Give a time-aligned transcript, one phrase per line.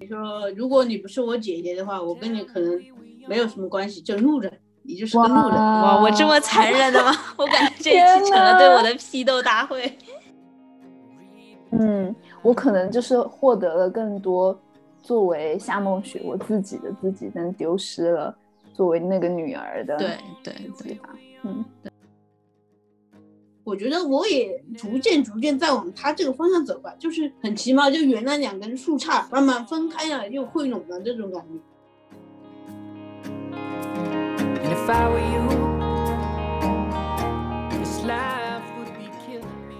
[0.00, 2.78] 你说，如果你不是我姐姐的话，我跟你可能
[3.28, 4.52] 没有什么关系，就路人，
[4.82, 5.56] 你就是个路人。
[5.56, 7.12] 哇，我这么残忍的吗？
[7.38, 9.96] 我感觉这一期成了对我的批斗大会。
[11.70, 14.58] 嗯，我可能就是获得了更多
[15.02, 18.36] 作为夏梦雪我自己的自己，但丢失了
[18.74, 21.10] 作为那个女儿的对对对吧？
[21.44, 21.64] 嗯。
[23.62, 31.60] 我觉得我也逐渐逐渐在往他这个方向走吧，就是很奇妙，就原来两根树杈慢慢分开了，又汇拢了这种感觉。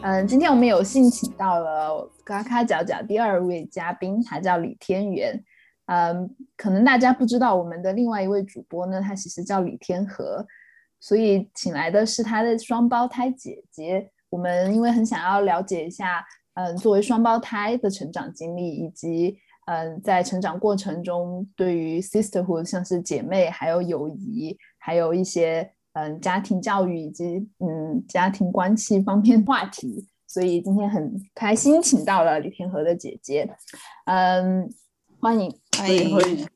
[0.03, 5.43] 嗯，今天我们有幸请到了嘎嘎角角第二位嘉宾，他叫李天元。
[5.87, 10.47] 嗯，可能大家不知道我们的另外一位主播呢，他其实叫李天和。
[11.01, 14.11] 所以请来的是他的双胞胎姐姐。
[14.29, 30.07] 我们因为很想要了解一下，嗯，作为双胞胎的成长经历，以及嗯，在成长过程中对于 sisterhood，像是姐妹，还有友谊，还有一些嗯家庭教育以及嗯家庭关系方面话题。
[30.29, 33.49] 所以今天很开心，请到了李天和的姐姐。
[34.05, 34.73] 嗯，
[35.21, 36.49] 欢迎，欢迎，欢迎，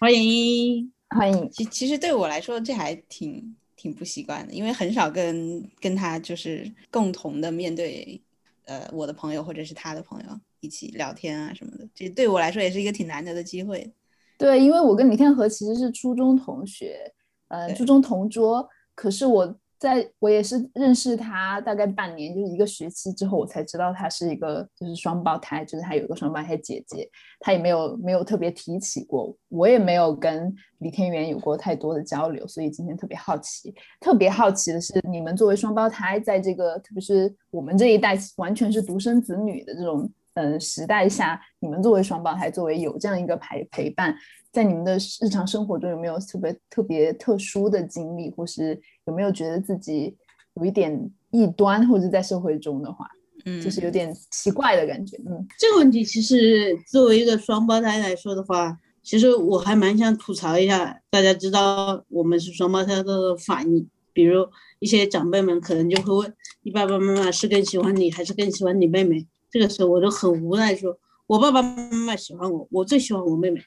[0.00, 1.48] 欢迎，欢迎。
[1.50, 3.56] 其其实对我来说，这还挺。
[3.80, 8.20] 挺不习惯的，因为很少跟跟他就是共同的面对，
[8.66, 10.26] 呃，我的朋友或者是他的朋友
[10.60, 13.90] 一起聊天啊什么的，这对我来说也是一个挺难得的机会。
[14.36, 17.10] 对，因为我跟李天河其实是初中同学，
[17.48, 19.56] 呃，初中同桌，可是我。
[19.80, 27.08] 在我也是认识他大概半年，就是一个学期之后，我才知道他是一个就是双胞胎，就是他有一个双胞胎姐姐，
[27.40, 44.14] 他也没有没有特别提起过，我也没有跟李天元有过太多的交流，所以今天特别好奇，特别好奇的是，你们作为双胞胎，在这个特别是我们这一代完全是独生子女的这种嗯时代下，你们作为双胞胎，作为有这样一个陪陪伴。
[44.52, 50.16] 在你们的日常生活中有没有特别特别特殊的经历，或是有没有觉得自己
[50.54, 53.06] 有一点异端，或者在社会中的话，
[53.44, 55.16] 嗯，就是有点奇怪的感觉。
[55.18, 64.44] 嗯，这个问题其实作为一个双胞胎来说的话，其实我还蛮想吐槽一下，大家知道我们是双胞胎的反应，比如
[64.80, 69.24] 一些长辈们可能就会问你爸爸妈妈是更喜欢你还是更喜欢你妹妹？
[69.48, 73.60] 这个时候我都很无奈，说我爸爸妈妈喜欢我，我最喜欢我妹妹。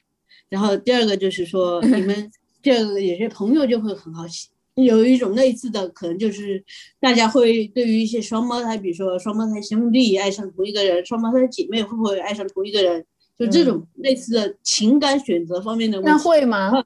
[0.54, 2.32] 然后第二个就是说， 你们
[2.62, 6.64] 第二个有些朋友就会很好奇，有一种类似的，可能就是
[7.00, 13.04] 大家会对于一些双胞胎，比如说双胞胎兄弟爱上同一个人，双胞胎姐妹会不会爱上同一个人，
[13.36, 16.12] 就这种类似的情感选择方面的问题。
[16.12, 16.84] 那会吗？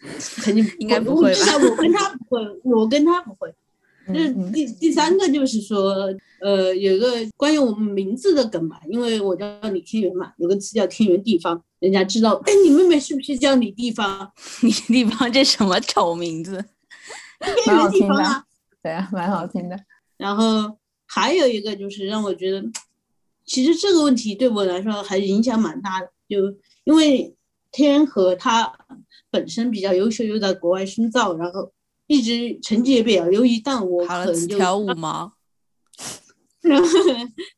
[0.42, 1.30] 肯定应该不会。
[1.34, 3.52] 吧我跟他不会，我跟他不会。
[4.06, 5.94] 那第第三个就是说，
[6.40, 11.62] 呃，有一个关于我们名字的梗吧，因为我叫李天元嘛，有个词叫天圆地方。
[11.84, 14.32] 人家知道，哎，你妹妹是不是叫李地方？
[14.62, 16.64] 李地方这什么丑名字？
[17.66, 18.44] 蛮好听的，
[18.82, 19.78] 对啊，蛮好听的。
[20.16, 22.64] 然后还有一个就是让我觉得，
[23.44, 27.36] 其实这个问题对我来说还影响蛮大的，就因为
[27.70, 28.72] 天河他
[29.30, 31.70] 本身比较优秀，又在国外深造，然后
[32.06, 35.34] 一直成绩也比较优异，但我可能就跳舞吗？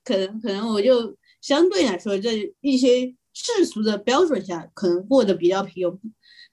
[0.02, 3.14] 可能可能我就相对来说这一些。
[3.38, 5.98] 世俗的标准下，可能过得比较平庸，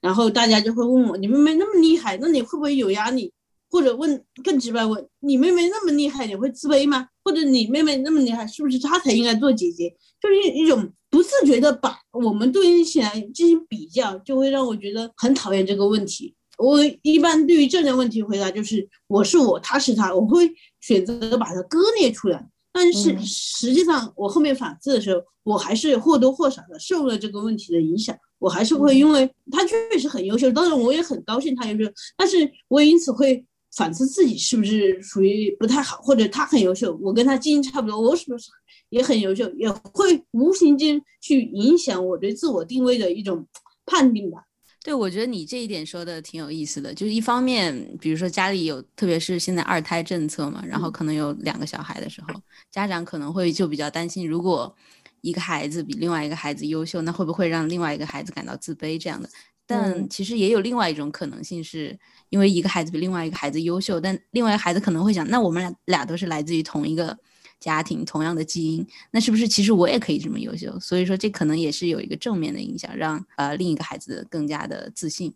[0.01, 3.31] 然后大家就会问我：你妹妹那么厉害，那你会不会有压力？
[3.71, 7.07] 或者问更直白问：你妹妹那么厉害，你会自卑吗？
[7.23, 9.95] 或者你妹妹那么厉害，是不是她才应该做姐姐？
[10.19, 16.35] 就是一种不自觉的把我们对应起来进行比较，就会让我觉得很讨厌这个问题。
[16.57, 20.51] 我一般对于这类问题回答就是：我是我，他是他，我会
[20.81, 22.45] 选择把它割裂出来。
[22.73, 28.17] 但是实际上，我后面反思的时候，我还是或多或少的受了这个问题的影响。
[28.39, 38.49] 我还是会因为他确实很优秀，当然我也很高兴他优秀，但是我也因此会反思自己是不是属于不太好，或者他很优秀，我跟他基因差不多，我是不是
[38.90, 43.47] 也很优秀，也会无形间去影响我对自我定位的一种
[43.85, 44.43] 判定吧。
[44.84, 52.28] 对，我觉得你这一点说的挺有意思的，就是一方面，比如说家里有，特别是现在二胎政策嘛，然后可能有两个小孩的时候，
[52.70, 54.76] 家长可能会就比较担心，如果
[55.22, 59.30] 一个孩子比另外一个孩子优秀，那会不会让另外一个孩子感到自卑这样的？
[59.66, 61.97] 但其实也有另外一种可能性，是
[62.28, 67.18] 因为一个孩子比另外一个孩子优秀，但另外一个孩子可能会想，那我们俩俩都是来自于同一个。
[67.63, 70.77] 家庭同样的基因，那是不是其实我也可以这么优秀？
[70.81, 75.33] 所以说这可能也是有一个正面的影响，让呃另一个孩子更加的自信。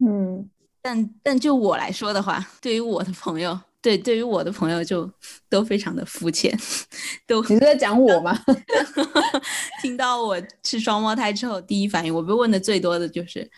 [0.00, 0.46] 嗯，
[0.82, 3.58] 但但就我来说的话，对于我的朋友。
[3.80, 5.08] 对，对于我的朋友就
[5.48, 6.58] 都非常的肤浅，
[7.24, 8.36] 都你是在讲我吗？
[9.80, 13.48] 听到我是双胞胎之后，第一反应我被问的最多的就是，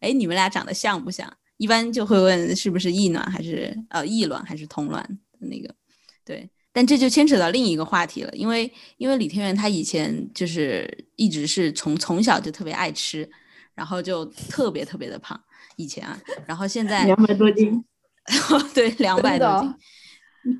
[0.00, 1.32] 哎，你们俩长得像不像？
[1.56, 5.02] 一般就会问是不是异卵还是呃异卵还是同卵
[5.40, 5.74] 的那个，
[6.22, 6.48] 对。
[6.78, 13.28] 但这就牵扯到另一个话题了，因为因为李天元他以前就是一直是从从小就特别爱吃，
[13.74, 15.36] 然后就特别特别的胖，
[15.74, 16.16] 以前啊，
[16.46, 17.84] 然后现在两百多斤，
[18.72, 19.74] 对两百多斤。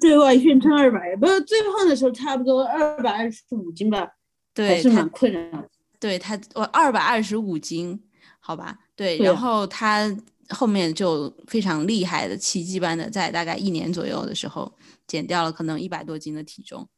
[0.01, 4.05] 对外宣称二百，不是最胖的时候差不多二百二十五斤吧？
[4.53, 5.65] 对，还是蛮困扰。
[6.01, 8.03] 对他，我二百二十五斤，
[8.41, 8.77] 好吧？
[8.97, 10.13] 对，然后他
[10.49, 14.73] 后面就非常厉害的奇迹般的，在大概一年左右的时候，
[15.07, 16.89] 减掉了可能一百多斤的体重，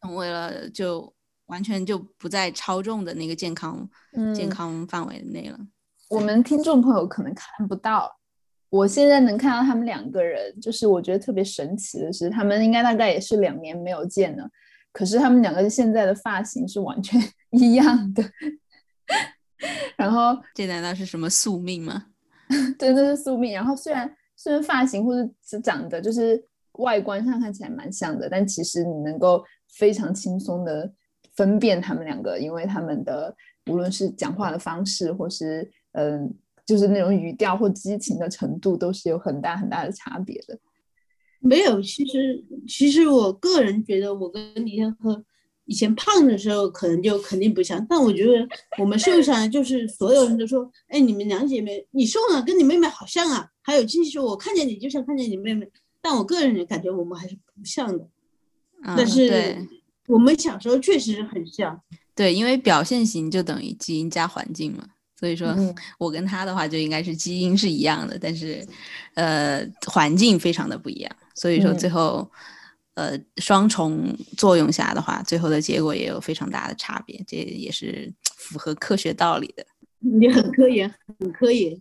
[0.00, 1.12] 成为了就
[1.46, 3.88] 完全就不在超重的那个健康、
[4.34, 5.58] 健嗯康范围内了。
[6.08, 8.14] 我们听众朋友可能看不到，
[8.68, 14.46] 我现在能看到他们两个人，就是我觉得特别神奇的是，他们应该大概也是两年没有见了，
[14.92, 17.18] 可是他们两个现在的发型是完全
[17.52, 18.22] 一样的。
[19.96, 22.08] 然后这难道是什么宿命吗？
[22.78, 23.52] 真的是宿命。
[23.52, 26.42] 然后虽然虽然发型或者只长得就是
[26.78, 30.92] 外观上看起来蛮像的，但其实你能够非常轻松的
[31.34, 33.34] 分辨他们两个，因为他们的
[33.66, 36.32] 无论是讲话的方式，或是嗯，
[36.64, 40.58] 就是那种语调或激情的程度，都是有很大很大的差别的。
[41.40, 45.24] 没有，其实其实我个人觉得，我跟李天和
[45.72, 48.46] 以前胖的时候可能就肯定不像，但我觉得
[48.78, 53.48] 我们瘦下来，就是所有人都说，哎，你们两姐妹，你瘦了跟你妹妹好像啊。
[53.62, 55.66] 还有亲戚说，我看见你就像看见你妹妹，
[56.02, 58.04] 但我个人感觉我们还是不像的。
[58.84, 59.66] 嗯、但是对
[60.08, 61.80] 我们小时候确实很像，
[62.14, 64.86] 对，因为表现型就等于基因加环境嘛。
[65.18, 68.62] 所以说嗯我跟他的话就应该是基因是一样的，但是
[69.14, 72.30] 呃环境非常的不一样，所以说嗯最后、
[72.94, 79.64] 呃双重作用下的话，最后的结果也有非常大的差别，这也是符合科学道理的。
[79.98, 81.80] 你很科研，很科研。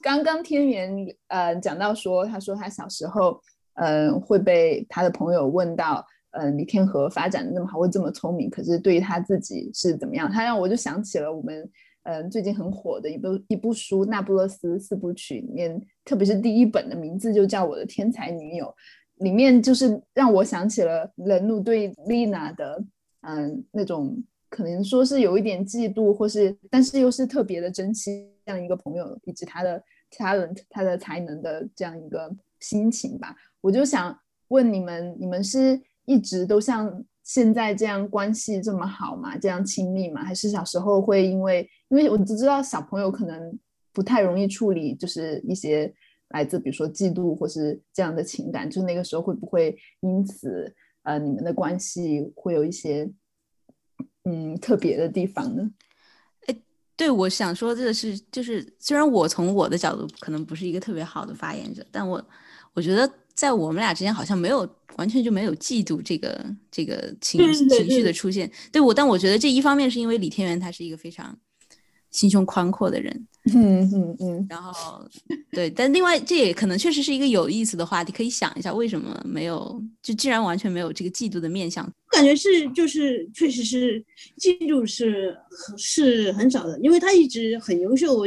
[0.00, 0.94] 刚刚天元
[1.28, 3.40] 呃讲到说，他说他小时候
[3.74, 10.30] 嗯、呃会被他的朋友问到，嗯、呃、李天和发展的那么好，会这么聪明，可是对于他自己是怎么样？
[10.30, 11.68] 他让我就想起了我们
[12.08, 18.66] 嗯、最近很火的一部一部书《那不勒斯四部曲》里面，特别是第一本的名字就叫《我的天才女友》，
[19.16, 22.82] 里面就是让我想起了人怒对丽娜的
[23.20, 24.22] 嗯、那种。
[24.48, 33.34] 可能说是有一点嫉妒，或是但是又是特别的珍惜这样一个朋友，以及他的 talent、他的才能的这样一个心情吧。
[33.60, 34.16] 我就想
[34.48, 39.36] 问你们，你们是一直都像现在这样关系这么好吗？
[39.36, 40.22] 这样亲密吗？
[40.22, 43.58] 还是小时候会因为因为我只知道小朋友可能
[43.92, 45.92] 不太容易处理，就是一些
[46.28, 53.10] 来自比如说嫉妒或是这样的情感，就那个时候会不会因此呃你们的关系会有一些？
[54.28, 55.70] 嗯，特别的地方呢？
[56.96, 62.20] 对，我想说这个是，就是虽然我从我的角度可能不是一个特别好的发言者，但我
[62.74, 68.50] 我觉得在我们俩之间好像没有完全就没有嫉妒这个这个情情绪的出现。
[68.72, 71.38] 对我，但我觉得这一方面是因为李天元他是一个非常
[72.16, 75.06] 心胸宽阔的人，嗯嗯嗯，然后
[75.52, 84.02] 对，但另外这也可能确实是一个有意思的话题，可以想一下为什么没有，就既然完全没有这个嫉妒的面相，我感觉是就是确实是
[84.40, 85.36] 嫉妒是
[85.76, 88.16] 是很少的，因为他一直很优秀。
[88.16, 88.26] 我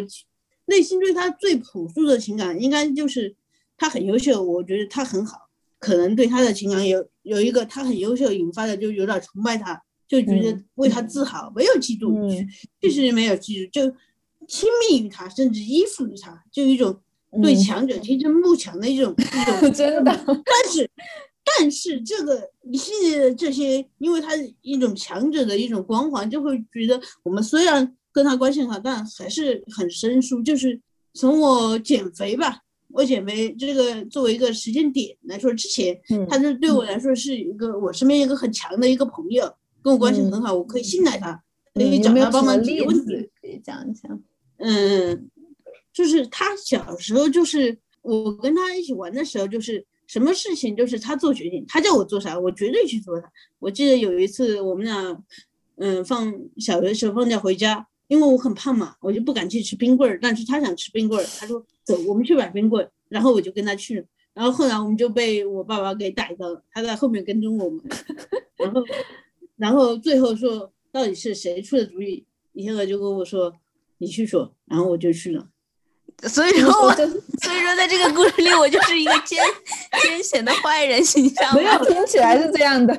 [0.65, 3.35] 内心对他最朴素的情感应该就是
[3.75, 5.49] 他很优秀，我觉得他很好。
[5.79, 12.49] 可能对他的情感有有一个他很优秀引发的，就有点崇拜他，就觉得嗯为他自豪，没有嫉妒，嗯
[12.81, 13.95] 确实没有嫉妒，就
[14.47, 16.99] 亲密于他，甚至依附于他，就有一种
[17.41, 20.89] 对嗯强者天生慕强的一种一种 真的，但是，
[21.45, 30.41] 但是这个一系列的这些，因为他一种强者的一种光环，就会觉得我们虽然跟他关系很好，但还是很生疏。
[30.41, 30.79] 就是
[31.13, 39.51] 从我减肥吧，我减肥这个作为一个时间点来说，之前嗯他就对我来说是一个我身边一个很强的一个朋友，
[39.81, 41.41] 跟我关系很好，我可以信赖他，
[41.73, 43.29] 可以找他帮忙解决问题。
[43.41, 44.09] 可以讲一下？
[44.57, 45.29] 嗯，
[45.93, 53.31] 就是他小时候，就是我跟他一起玩的时候，就是什么事情就是他做决定，他叫我做啥，我绝对去做啥。
[53.59, 55.23] 我记得有一次我们俩，
[55.77, 64.05] 嗯，放小学的时候放假回家，因为我很胖嘛，我就不敢去吃冰棍儿，但是他想吃冰棍儿，他说走，我们去买冰棍儿，然后我就跟他去了。
[64.33, 67.81] 然后后来我们就被我爸爸给逮到了，他在后面跟踪我们，
[68.57, 68.81] 然后，
[69.59, 72.25] 然后最后说到底是谁出的主意？
[72.53, 73.53] 李天鹅就跟我说
[73.99, 75.47] 你去说，然后我就去了。
[76.23, 79.41] 所以说我，所以说在这个故事里，我就是一个艰
[80.01, 81.55] 艰险的坏人形象。
[81.55, 82.93] 没有， 听起来是这样的。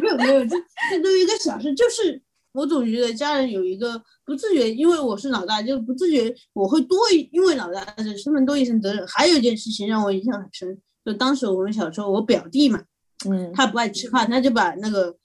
[0.00, 0.56] 没有没有，这
[0.90, 2.20] 这都是一个小事，就是
[2.52, 6.98] 我总觉得家人有一个不自觉，因为我是老大，就不自觉我会多
[7.32, 9.06] 因为老大的身份多一层责任。
[9.06, 12.82] 还有一件事情让我印象很深，就当时我们小时候，我表弟嘛，
[13.30, 15.16] 嗯，他不爱吃饭，他就把那个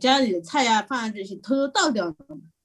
[0.00, 2.14] 家里的菜呀、饭啊这些偷偷倒掉了，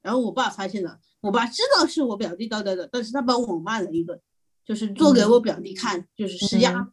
[0.02, 0.98] 然后我爸发现了。
[1.22, 4.18] 我爸知道是我表弟倒掉的，但是他把我骂了一顿，
[4.66, 6.88] 就是做给我表弟看，就是施压，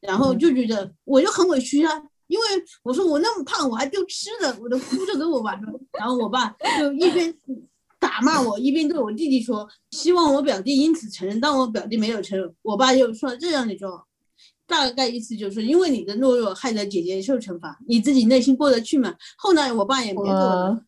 [0.00, 1.92] 然后就觉得我就很委屈啊，
[2.26, 2.44] 因为
[2.82, 7.32] 我说我那么胖，我还丢吃的，我都哭着跟我爸说，然后我爸就一边
[7.98, 14.02] 打骂我，一边对我弟弟说，希望我表弟因此承认，但我表弟没有承认，我爸就说这样你说，
[14.66, 19.14] 大概意思就是因为你的懦弱害得姐姐受惩罚，你自己内心过得去嘛？
[19.36, 20.82] 后来我爸也没做。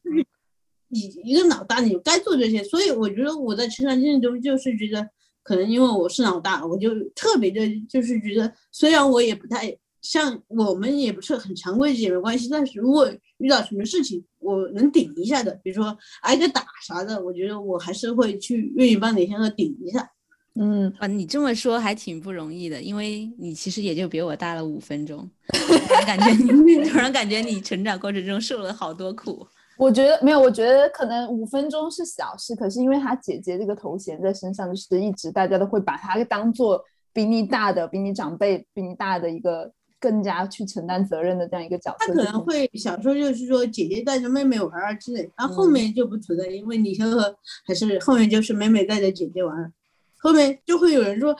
[0.90, 5.06] 你一个老大，你该做这些，所以我觉得我在成长经历中就是觉得，
[5.42, 20.10] 可能因为我是老大，我就特别的，就是觉得，虽然我也不太像我们也不是很常规姐妹关系，但是如果遇到什么事情，我能顶一下的，比如说挨个打啥的，我觉得我还是会去愿意帮你先个顶一下。
[20.60, 25.18] 嗯啊，你这么说还挺不容易的，因为你其实也就比我大了五分钟，
[25.54, 29.46] 突然感觉你 突然感觉你成长过程中受了好多苦。
[29.76, 42.06] 我觉得没有，我觉得可能五分钟是小事，可是因为他姐姐这个头衔在身上，就是一直大家都会把他当做比你大的、比你长辈、比你大的一个更加去承担责任的这样一个角色。
[42.08, 47.32] 他可能会小时候就是说姐姐带着妹妹玩儿之类，然后后面就不存在，因为李天河
[47.64, 49.72] 还是后面就是妹妹带着姐姐玩，
[50.18, 51.36] 后面就会有人说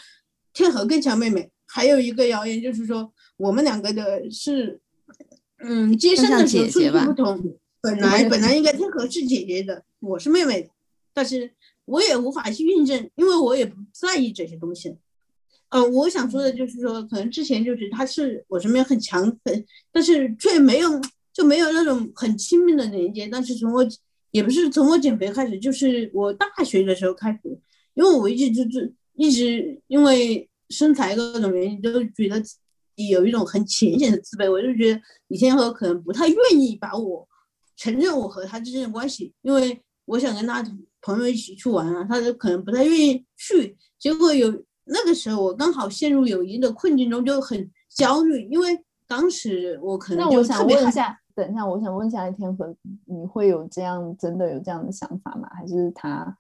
[0.53, 1.51] 天河更强妹妹。
[1.67, 4.81] 还有一个谣言就是说我们两个的是，
[5.59, 7.59] 嗯，接生的时候顺序不同。
[7.81, 10.71] 本来本来应该天河是姐姐的，我是妹妹的，
[11.13, 11.53] 但是
[11.85, 14.97] 我也无法去印证，因为我也不在意这些东西。
[15.69, 20.89] 呃，我想说的就是说，可能之前就是他是我身边很强很，但是却没有
[21.33, 23.29] 就没有那种很亲密的连接。
[23.31, 23.87] 但是从我
[24.31, 27.59] 也不是从我减肥开始，就是我大学的时候开始，
[27.99, 32.41] 因为我一直就就一直因为身材各种原因，都觉得
[33.11, 34.49] 有一种很浅显的自卑。
[34.49, 37.27] 我就觉得李天河可能不太愿意把我。
[37.77, 40.65] 承认我和他之间的关系，因为我想跟他
[41.01, 43.77] 朋友一起去玩啊，他就可能不太愿意去。
[44.01, 44.51] 结果有
[44.85, 48.49] 那个时候，我刚好陷入友谊的困境中，就很焦虑。
[48.51, 48.77] 因为
[49.07, 52.75] 当时我可能那我想问一下，等一下，我想问一下天河，
[53.05, 55.49] 你会有这样真的有这样的想法吗？
[55.55, 56.37] 还是他？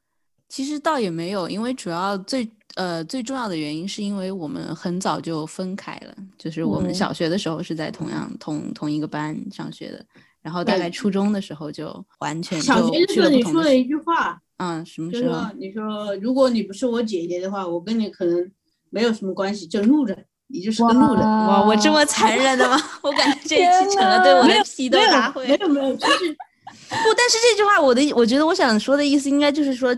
[0.49, 10.05] 其实倒也没有，因为主要最呃最重要的原因是因为我们很早就分开了，就是我们小学的时候是在同样同同一个班上学的。
[10.41, 15.45] 然后大概初中的时候就完全小学的时候你说了一句话，嗯，什么时候？
[15.59, 18.51] 你说如果你不是我姐姐的话，我跟你可能
[18.89, 21.23] 没有什么关系，就路人，你就是个路人。
[21.23, 22.79] 哇，我这么残忍的吗？
[23.03, 25.47] 我感觉这一期成了对我的批斗大会。
[25.49, 26.33] 没有没有，就是
[26.89, 29.95] 不，但是这句话我的，我觉得我想说的意思应该就是说，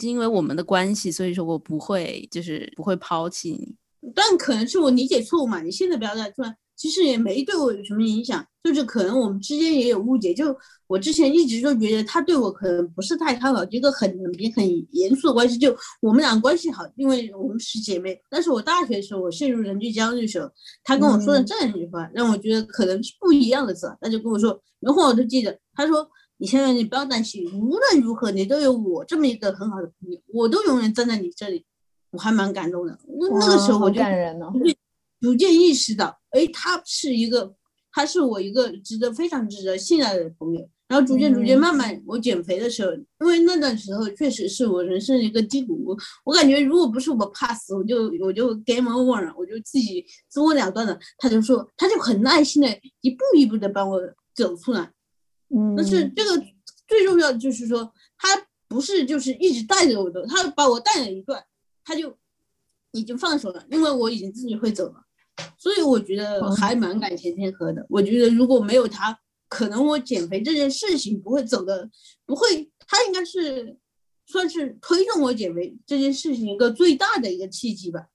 [0.00, 3.74] 因为我们的关系，所以说我不会就是不会抛弃你。
[4.14, 5.62] 但可能是我理解错误嘛？
[5.62, 6.56] 你现在不要再突然。
[6.76, 10.34] 其实也没对我有什么影响，就是可能我们之间也有误解。
[10.34, 10.54] 就
[10.86, 14.62] 我之前一直就觉得他对我可能不是太看好，一个很冷冰、很
[14.94, 15.56] 严肃的关系。
[15.56, 18.20] 就我们俩关系好，因为我们是姐妹。
[18.28, 20.50] 但是我大学的时候，我陷入人际焦虑的时候，
[20.84, 23.90] 他跟我说了这样一句话，让我觉得可能是不一样的字。
[23.98, 26.06] 他就跟我说，然后我就记得，他说
[26.38, 31.64] ：“你现在你不要担心，无论如何你都有我这么一个很好的朋友，我都永远站在你这里。”
[32.12, 32.98] 我还蛮感动的。
[33.18, 34.00] 那那个时候我就。
[35.18, 37.54] 逐渐意识到，哎，他是一个，
[37.90, 40.68] 他是我一个值得非常值得信赖的朋友。
[40.88, 45.82] 然后逐渐逐渐慢慢，我减肥的时候，因为那段时候确实是我人生的一个低谷。
[45.84, 50.96] 我我感觉，如果不是我怕死，我就我就 game over 了，我就自己自我了断了。
[51.18, 52.68] 他就说，他就很耐心的
[53.00, 54.00] 一步一步的帮我
[54.34, 54.92] 走出来。
[55.54, 56.42] 嗯，但是这个
[56.86, 58.28] 最重要的就是说，他
[58.68, 61.44] 不是就是一直带着我的，他把我带了一段，
[61.84, 62.16] 他就
[62.92, 65.02] 已经放手了，因为我已经自己会走了。
[65.58, 67.84] 所以我觉得还蛮感谢天河的。
[67.88, 71.90] 我觉得如果没有他，可能我减肥这件事情不会走的，
[72.24, 72.70] 不会。
[72.88, 73.76] 他应该是
[74.26, 78.06] 算是推动我减肥这件事情一个最大的一个契机吧。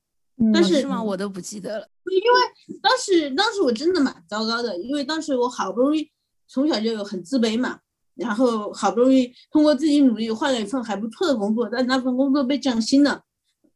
[0.53, 1.03] 但是是吗？
[1.03, 1.87] 我都不记得了。
[2.09, 6.09] 因为当时当时我真的蛮糟糕的，因为当时我好不容易
[6.51, 7.79] 从小就有很自卑嘛，
[8.15, 13.23] 然后好不容易通过自己努力换了一份还不错的工作，但那份工作被降薪了。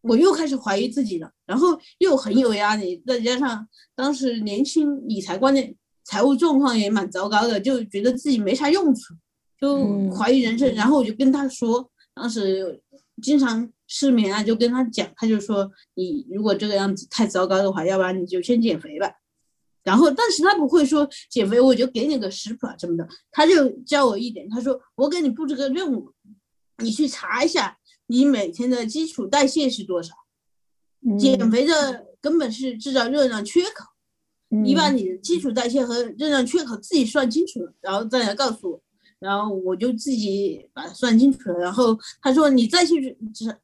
[0.02, 3.66] 我又开始怀疑自己了，然后又很有压力，再加上
[3.96, 9.16] 当时年轻，理财观念、财务状况也蛮糟糕的，就觉得自己没啥用处，
[9.60, 10.72] 就怀疑人生。
[10.76, 12.80] 然后我就跟他说，当时
[13.22, 19.12] 经常失眠啊，就跟他讲，他就说你如果这个样子太糟糕的话，要不然你就先减肥吧。
[19.86, 26.12] 然后，但是他不会说减肥我就给你个食谱啊什么的，他就教我一点，他说我给你布置个任务，
[26.80, 27.78] 你去查一下
[28.08, 30.14] 你每天的基础代谢是多少。
[31.20, 33.86] 减肥的根本是制造热量缺口，
[34.50, 38.82] 你把你的基础代谢和热量缺口自己算清楚了，然后再来告诉我。
[39.20, 41.60] 然后我就自己把它算清楚了。
[41.60, 43.16] 然后他说你再去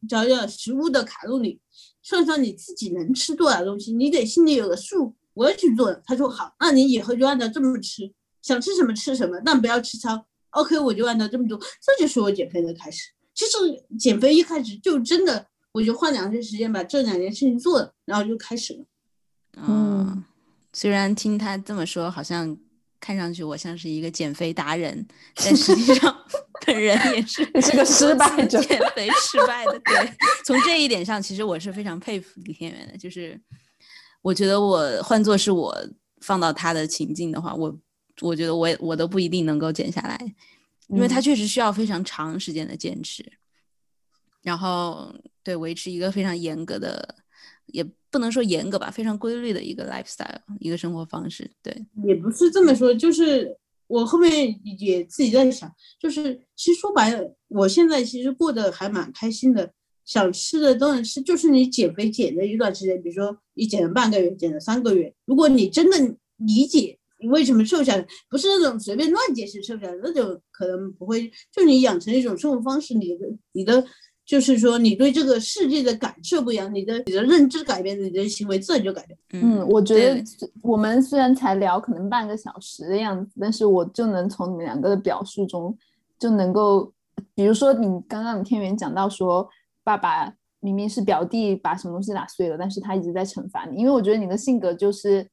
[0.07, 1.59] 找找食物的卡路里，
[2.03, 5.15] 算算你自己能吃多少东西，你得心里有个数。
[5.33, 5.93] 我要去做。
[6.05, 8.11] 他说好，那你以后就按照这么吃，
[8.41, 10.25] 想吃什么吃什么，但不要吃超。
[10.51, 11.57] OK，我就按照这么做。
[11.57, 13.11] 这就是我减肥的开始。
[13.33, 13.51] 其实
[13.97, 18.85] 减肥一开始就真的，我就花两天时间把这两件事情做了，然后就开始了。
[19.57, 20.23] 嗯，
[20.73, 22.57] 虽然听他这么说，好像。
[23.03, 26.15] 看上去我像是一个减肥达人，但实际上
[26.67, 29.71] 本人也是 是个失败者， 减肥失败的。
[29.79, 30.13] 对，
[30.45, 32.95] 从这一点上，其实我是非常佩服李天元的。
[32.95, 33.41] 就是
[34.21, 35.75] 我觉得我换做是我
[36.21, 37.77] 放到他的情境的话，我
[38.21, 40.35] 我觉得我也我都不一定能够减下来，
[40.87, 43.25] 因为他确实需要非常长时间的坚持，
[44.41, 45.13] 然后
[45.43, 47.15] 对维持一个非常严格的
[47.67, 47.85] 也。
[48.11, 51.49] 不能说严格吧，非常规律的一个 lifestyle，一个生活方式。
[51.63, 51.73] 对，
[52.03, 59.71] 也不是这么说，就是我后面也自己在想，就是其实说白了，我现在其实过得还蛮开心的，
[60.05, 61.21] 想吃的都能吃。
[61.21, 65.97] 就是你减肥减的一段时间，比如说你减了半个月，减了三个月，如果你真的
[66.37, 71.31] 理解你为什么瘦下来，不是那种随便乱解释瘦下来，那就可能不会。
[71.51, 73.83] 就你养成一种生活方式，你的你的。
[74.23, 79.17] 就是说，你对这个世界的感受不一样，你的你的认知改变，你的行为自然就改变。
[79.33, 80.23] 嗯，我觉得
[80.61, 85.75] 我们虽然才聊可能半个小时的样子，但是我就能从你们两个的表述中
[86.17, 86.93] 就能够，
[87.35, 89.45] 比如说你刚刚你天元讲到说，
[89.83, 95.27] 爸爸明明是表弟把什么东西打碎了，但是他一直在惩罚你，因为我觉得你的性格就是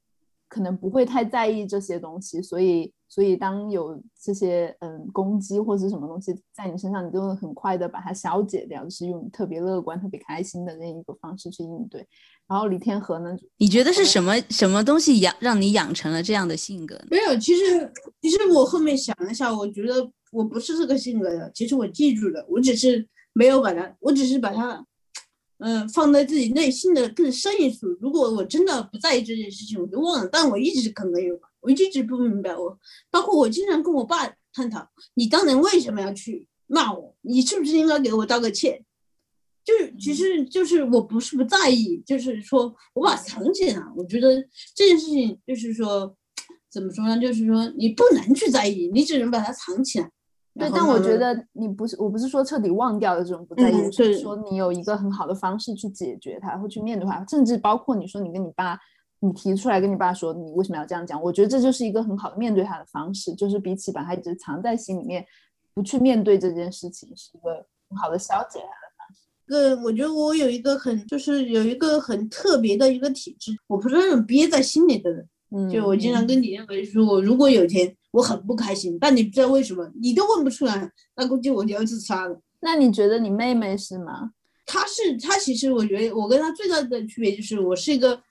[0.49, 2.93] 可能不会太在意这些东西，所以。
[3.11, 12.06] 所以，当有这些嗯攻击或者什么东西在你身上，你就会很快的把它消解掉，就是用特别乐观、特别开心的那一个方式去应对。
[12.47, 13.34] 然后李天河呢？
[13.56, 17.02] 你觉得是什么什么东西养让你养成了这样的性格？
[17.11, 21.50] 没有，其实其实我后面想了一下，我觉得我不是这个性格的。
[21.54, 23.08] 其实我记住了，我只是
[23.39, 24.85] 没有把它，我只是把它
[25.59, 27.87] 嗯放在自己内心的更深一处。
[28.01, 30.29] 如果我真的不在意这件事情，我就忘了。
[30.33, 31.39] 但我一直可能有。
[31.61, 32.79] 我一直不明白，我
[33.11, 37.15] 包括我经常跟我爸探讨，你当年为什么要去骂我？
[37.23, 38.85] 你是不是应该给我道个歉？
[39.65, 43.83] 就是其实就是我不是不在意，就是说我把它藏起来。
[43.97, 44.41] 我觉得
[44.75, 46.17] 这件事情就是说
[46.71, 47.21] 怎么说呢？
[47.21, 50.09] 就是说你不能去在意，你只能把它藏起来。
[50.58, 58.78] 对，但我觉得你不是，我不是说彻底忘掉的这种不在意，是说你有一个很好的方式去解决它，或去面对它，甚至包括你说你跟你爸。
[59.21, 61.21] 你提出来跟你爸说，你为什么要这样讲？
[61.21, 65.26] 我觉得这就是一个很好的面对他的方式，就是比起把它一直藏在心里面，
[65.75, 69.23] 不去面对这件事情，是一个很好的消解它的方式。
[69.44, 75.28] 对，我觉得我有一个很，就是有一个很特别的一个体质，我不是那种憋在心里的人。
[75.50, 82.40] 嗯，就我经常跟你认为说，我如果有一天我很不开心，但你不知道为什么，你都问不出来，那估计我就要自杀了。
[82.60, 84.30] 那你觉得你妹妹是吗？
[84.66, 88.23] 她是，她其实我觉得我跟她最大的区别就是我是一个。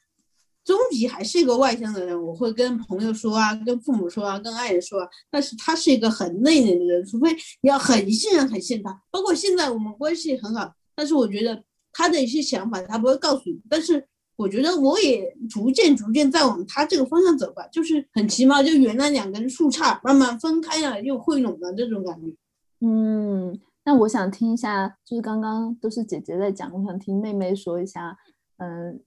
[0.65, 5.07] 终极还是一个外向的人，我会跟朋友说啊，跟父母说啊，跟爱人说啊。
[5.31, 9.01] 但是她是一个很内敛的人，除非你要很信任、很信任她。
[9.09, 11.63] 包括现在我们关系很好，但是我觉得
[11.93, 13.57] 她的一些想法她不会告诉你。
[13.69, 14.05] 但是
[14.37, 22.33] 我觉得我也逐渐、逐渐在往他这个方向走吧，就是很奇妙，就原来两根树杈慢慢分开了，又汇拢了这种感觉。
[22.79, 28.17] 嗯，那我想听一下，就是刚刚都是姐姐在讲，我想听妹妹说一下，
[28.57, 29.01] 嗯，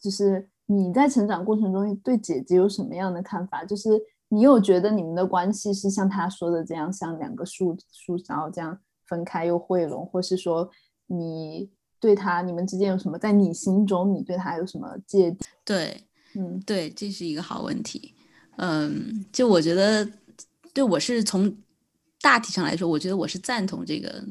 [0.00, 0.48] 就是。
[0.68, 3.64] 你在成长过程中对姐姐有什么样的看法？
[3.64, 10.68] 就是你有觉得你们的关系是像她说的这样，像两个树树然后这样分开又汇拢，或是说
[11.06, 11.70] 你
[12.06, 13.18] 对他你们之间有什么？
[13.18, 15.38] 在你心中，你对他有什么芥蒂？
[15.64, 16.04] 对，
[16.36, 18.14] 嗯，对，这是一个好问题。
[18.58, 20.08] 嗯，就我觉得，
[20.72, 21.52] 对我是从
[22.20, 24.24] 大体上来说，我觉得我是赞同这个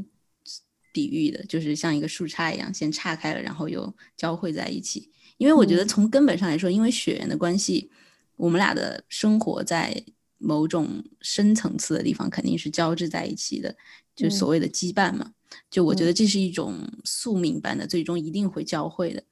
[0.94, 5.12] 比喻的，就是像一个树杈一样，先岔开了，然后又交汇在一起。
[5.36, 7.92] 因为我觉得从根本上来说，因为血缘的关系，
[8.38, 10.02] 我们俩的生活在
[10.38, 13.76] 某种深层次的地方肯定是交织在一起的，
[14.16, 15.34] 就所谓的羁绊嘛。
[15.70, 19.24] 就我觉得这是一种宿命般的，最终一定会教会的。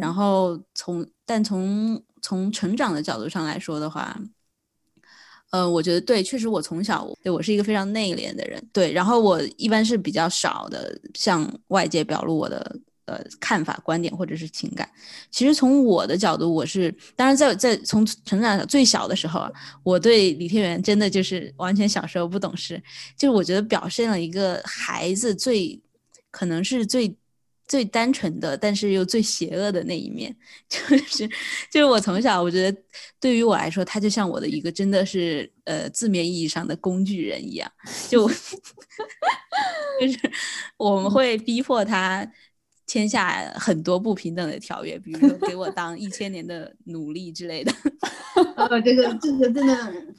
[0.00, 4.20] 然后从但从从成长的角度上来说的话，
[5.50, 14.88] 呃，我觉得对，确实我从小对我是一个非常内敛的人，对，然后我一般是比较少的向外界表露我的呃看法、观点或者是情感。
[15.30, 19.50] 其实从我的角度，我是当然在在从成长最小的时候啊，
[19.82, 22.80] 我对李天元真的就是完全小时候不懂事，
[23.16, 25.80] 就是我觉得表现了一个孩子最
[26.30, 27.16] 可能是最。
[27.68, 30.34] 最单纯的，但是又最邪恶的那一面，
[30.70, 31.28] 就是
[31.70, 32.82] 就是我从小，我觉得
[33.20, 37.70] 对于我来说，他就像我的一个真的是呃字面意义上的工具人一样，
[38.08, 38.26] 就
[40.00, 40.32] 就是
[40.78, 42.26] 我们会逼迫他。
[42.88, 47.72] 签下很多不平等的条约，比如说给我当一千年的奴隶之类的。
[48.56, 49.74] 呃， 这个这个真的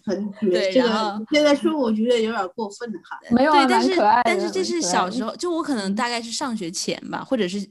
[0.06, 0.72] 很对。
[0.72, 3.20] 这个现在说，我觉得有点过分了哈。
[3.32, 7.68] 没有啊，但是但是这是小时候，就我可能大概是上学前吧，或者是。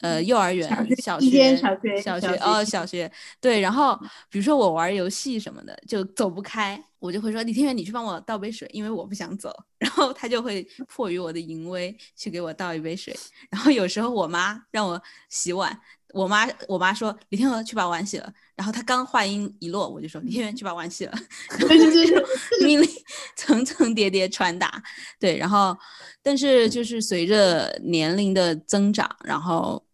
[0.00, 0.68] 呃，幼儿园、
[1.02, 3.58] 小学、小学、小学哦，小学对。
[3.60, 3.98] 然后
[4.30, 9.52] 比如说我玩游戏什么的，就走不开，我就会说李天元，你去帮我倒杯水，因为我不想走。
[9.78, 13.12] 然后他就会迫于我的淫威去给我倒一杯水。
[13.50, 15.76] 然后有时候我妈让我洗碗，
[16.14, 18.32] 我妈我妈说李天元去把碗洗了。
[18.54, 21.12] 然后他刚话音一落，我就说李天元去把碗洗了。
[22.62, 22.88] 命令
[23.34, 24.80] 层层叠叠传达，
[25.18, 25.36] 对。
[25.36, 25.76] 然后
[26.22, 29.84] 但是就是随着年龄的增长，然后。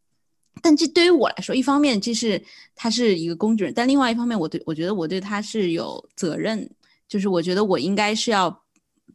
[0.63, 2.43] 但这对于我来说，一方面这是
[2.75, 6.69] 他是一个工具人，但另外一方面，我对我觉得我对他是有责任，
[7.09, 8.63] 就是我觉得我应该是要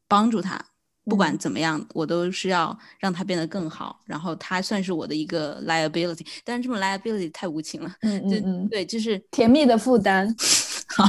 [0.07, 0.63] 帮助他，
[1.05, 3.99] 不管怎么样，我都是要让他变得更好。
[4.05, 10.35] 然后他算是我的一个 liability，但是这种 liability 太无情了，嗯嗯嗯，对，就是甜蜜的负担。
[10.95, 11.03] 好，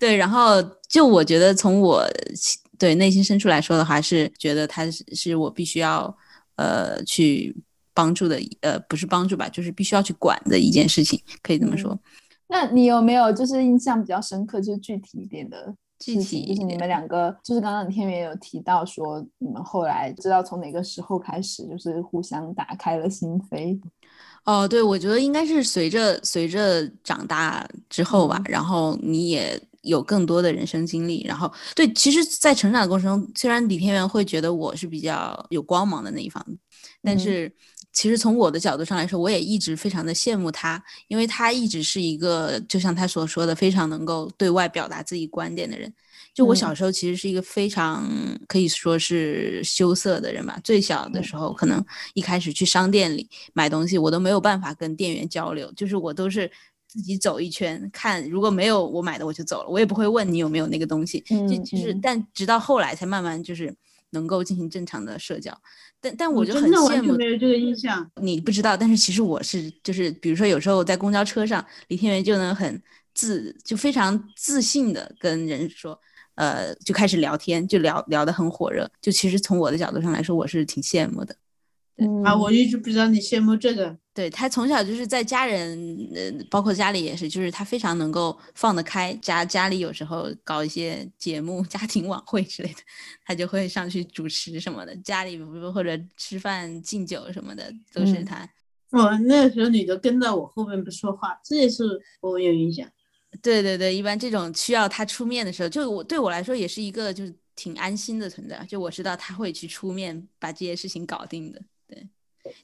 [0.00, 2.04] 对，然后就我觉得从我
[2.78, 6.16] 对内心深处来说的话，是觉得他是是我必须要
[6.56, 7.54] 呃去。
[7.98, 11.98] 帮助的呃不是帮助吧，就是必须要去管的一件事情，可以这么说。
[12.46, 23.76] 那你有没有就是印象比较深刻，就是具体一点的具体就是你们两个，就是刚刚天元有提到说，你们后来知道从哪个时候开始，就是互相打开了心扉。
[24.44, 36.42] 哦，对，我觉得应该是随着随着长大之后吧，然后你也有更多的人生经历，然后对，其实，在成长的过程中，虽然李天元会觉得我是比较有光芒的那一方，
[37.02, 37.52] 但是。
[37.98, 45.92] 其实从我的角度上来说，我也一直非常的羡慕他，因为他一直是一个就像他所说的，非常能够对外表达自己观点的人。
[46.32, 48.08] 就我小时候其实是一个非常
[48.46, 50.60] 可以说是羞涩的人吧。
[50.62, 51.84] 最小的时候，可能
[52.14, 56.48] 一开始去商店里买东西，我都没有办法跟店员交流，就是我都是
[56.86, 61.18] 自己走一圈看，如果没有我买的我就走了，我也不会问你有没有那个东西。
[61.26, 63.74] 就其实，但直到后来才慢慢就是。
[64.10, 65.52] 能够进行正常的社交，
[66.00, 67.16] 但但我就很羡慕。
[67.16, 72.82] 没有这个印象，你不知道，但是其实我是，就是比如说有时候在公交车上，李天元就能很
[73.14, 75.98] 自，就非常自信的跟人说，
[76.36, 78.90] 呃，就开始聊天，就聊聊得很火热。
[79.00, 81.36] 就其实从我的角度上来说，我是挺羡慕的。
[82.24, 83.96] 啊，我一直不知道你羡慕这个。
[84.14, 85.78] 对他从小就是在家人，
[86.14, 89.12] 呃，包括家里也是，就是他非常能够放得开。
[89.22, 92.80] 家家里有时候搞一些节目、 家庭晚会之类的，
[93.24, 94.96] 他就会上去主持什么的。
[94.98, 95.38] 家里
[95.72, 98.48] 或者吃饭敬酒什么的，都是他。
[98.90, 101.84] 我那个时候你都跟在我后面不说话，这也是
[102.20, 102.88] 我有印象。
[103.42, 108.64] 对对对，一般这种需要他出面的时候，就我对我来说也是一个就是挺安心的存在。
[108.68, 111.60] 就我知道他会去出面把这些事情搞定的。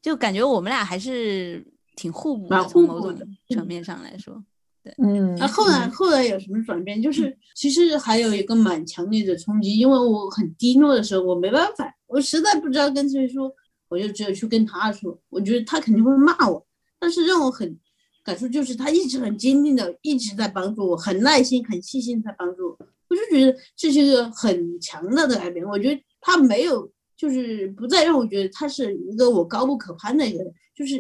[0.00, 1.62] 就感觉我们俩还是
[1.94, 3.14] 挺互补的，从某种
[3.50, 4.42] 层面上来说，
[4.82, 5.34] 对，嗯。
[5.37, 7.02] 那后来后来有什么转变？
[7.02, 13.52] 就是其实还有一个蛮强烈的冲击，因为我很低落的时候，我没办法，我实在不知道跟谁说，
[13.88, 15.20] 我就只有去跟他说。
[15.28, 16.66] 我觉得他肯定会骂我，
[16.98, 17.78] 但是让我很
[18.24, 22.78] 感触就是他一直很坚定的一直在帮助我，很耐心、很细心在帮助我。
[23.08, 25.66] 我就觉得这是一个很强大的改变。
[25.66, 26.90] 我觉得他没有。
[27.16, 30.98] 就是不再让我觉得他是一个我高不可攀的一个人，就是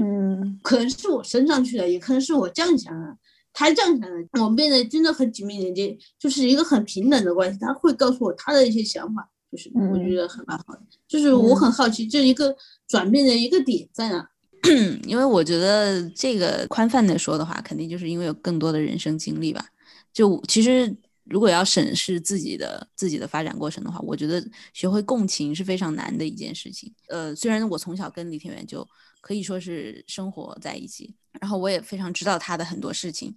[0.62, 3.16] 可能是我升上去了，也可能是我降下来，
[3.52, 7.58] 他降下来，我们变得真的很紧密连接，就是一个很平等的关系。
[7.60, 10.80] 他会告诉我他的一些想法，就是我觉得很蛮好的。
[11.08, 12.54] 就是我很好奇这一个
[12.88, 14.28] 转变的一个点在哪？
[15.06, 19.66] 因为我觉得这个宽泛的说的话，肯定就是因为有更多的人生经历吧。
[20.12, 20.96] 就其实。
[21.24, 26.92] 如果要审视自己的自己的发展过程的话，我觉得学会共情是非常难的一件事情。
[27.08, 28.86] 呃，虽然我从小跟李天元就
[29.22, 33.34] 可以说是生活在一起，然后我也非常知道他的很多事情。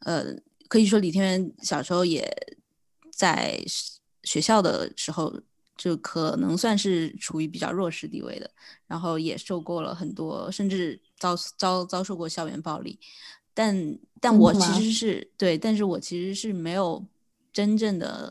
[0.00, 0.34] 呃，
[0.66, 2.26] 可以说李天元小时候也
[3.12, 3.62] 在
[4.22, 5.38] 学校的时候
[5.76, 8.50] 就可能算是处于比较弱势地位的，
[8.86, 12.98] 然后也受过了很多，甚至遭遭遭受过校园暴力。
[13.52, 17.04] 但但我其实是对，但是我其实是没有。
[17.56, 18.30] 真正的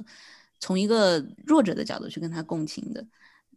[0.60, 3.04] 从一个弱者的角度去跟他共情的。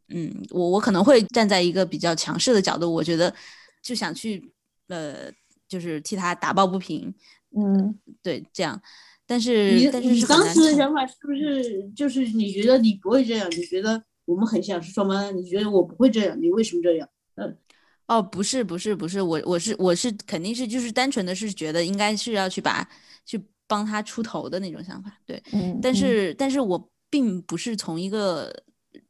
[0.09, 3.35] 嗯，我我可能会站在一个比较强势的角度，我觉得
[3.83, 4.51] 就想去
[4.87, 5.31] 呃，
[5.69, 7.15] 就是替他打抱不平。
[7.55, 8.81] 嗯，对，这样。
[9.27, 13.47] 但是你但是你当时的想法是不是就是你觉得你不会这样？
[13.51, 15.31] 你觉得我们很像是双胞胎？
[15.33, 16.41] 你觉得我不会这样？
[16.41, 17.07] 你为什么这样？
[17.35, 17.55] 嗯
[18.07, 22.89] 哦，不是不是不是，我我是我是肯定是就是单纯的是觉得应该是要去把
[23.27, 25.41] 去帮他出头的那种想法，对。
[25.53, 28.53] 嗯，但嗯是但是我并不是从一个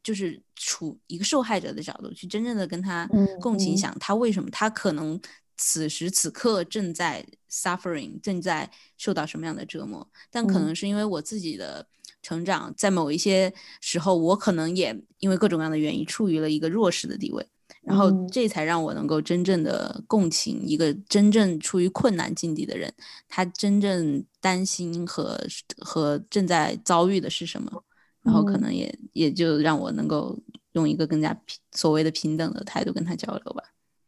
[0.03, 5.19] 就是处一个受害者的角度去真正的跟他嗯共情，嗯想他为什么他可能
[5.57, 11.87] 此时此刻正在 suffering，正在受到什么样的折磨，但可嗯能是因为我自己的
[12.21, 17.45] 成长，在某一些时候，我可能也因为各种各样的原因处于了一个弱势的地位。
[17.81, 22.93] 然后嗯这才让我能够真正的共情一个真正处于困难境地的人，
[23.27, 25.39] 他真正担心和
[25.79, 27.83] 和正在遭遇的是什么，
[28.23, 30.37] 然后可嗯能也也就让我能够
[30.73, 33.63] 用一个更加平所谓的平等的态度跟他交流吧。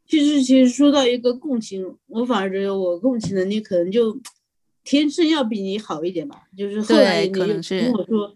[0.07, 4.19] 其实，其实说到一个共情，我反而觉得我共情能力可能就
[4.83, 6.43] 天生要比你好一点吧。
[6.57, 8.35] 就是后来你可能是跟我说，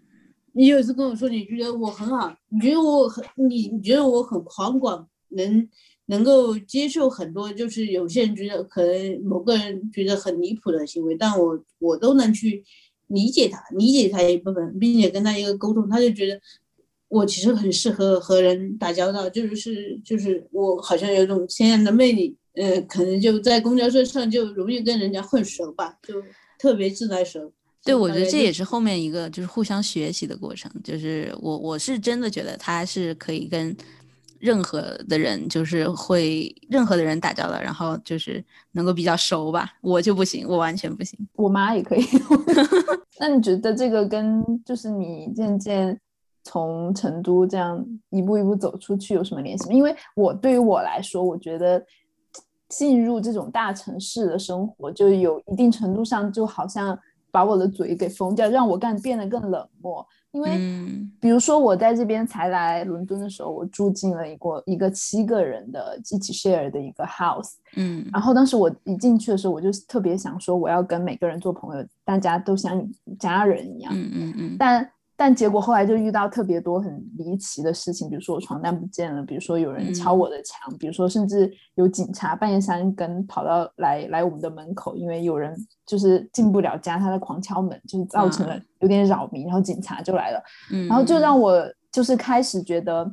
[0.54, 5.70] 你有一次跟我说，你觉得我很好，你觉得我很，你你觉得我很宽广，能
[6.08, 12.64] 能够接受很多，就是有些人觉得可能某个人觉得很离谱的行为，但我我都能去
[13.08, 16.40] 理解他，理解他一部分，并且跟他一个沟通，他就觉得
[17.08, 26.16] 我其实很适合和人打交道，就是就是我好像有种天然的魅力，呃，可能就在公交车上就容易跟人家混熟吧，就
[26.60, 27.52] 特别自来熟。
[27.84, 30.72] 对，我觉得这也是后面一个就是互相学习的过程。
[30.84, 33.76] 就是我我是真的觉得他是可以跟
[34.40, 39.74] 任何的人，就是会任何的人打交道，然后就是能够比较熟吧。
[39.82, 41.18] 我就不行，我完全不行。
[41.36, 42.04] 我妈也可以。
[43.20, 46.00] 那你觉得这个跟就是你渐渐
[46.44, 49.74] 从成都这样一步一步走出去有什么联系吗？
[49.74, 51.84] 因为我对于我来说，我觉得
[52.68, 56.98] 进入这种大城市的生活，就有一定程度上就好像
[57.32, 60.06] 把我的嘴给封掉，让我干变得更冷漠。
[60.36, 61.12] 因为嗯。
[61.20, 68.06] 比如说我在这边才来伦敦的时候，我住进了一个一个七个人的一起 share 的一个 house，嗯。
[68.14, 73.92] 然后当时我一进去的时候，我就特别想说我要跟每个人做朋友，大家都像家人一样。
[73.96, 80.20] 嗯嗯嗯，但但结果后来就遇到特别多很离奇的事情，比如说我床单不见了，比如说有人敲嗯。
[80.20, 90.44] 我的墙，比如说甚至有警察半夜三更跑到来来我们的门口，因为有人就是进不了家，他在狂敲门，就是造成了有点扰民，然后警察就来了。
[90.72, 91.22] 嗯，然后就嗯。
[91.22, 93.10] 让我就是开始觉得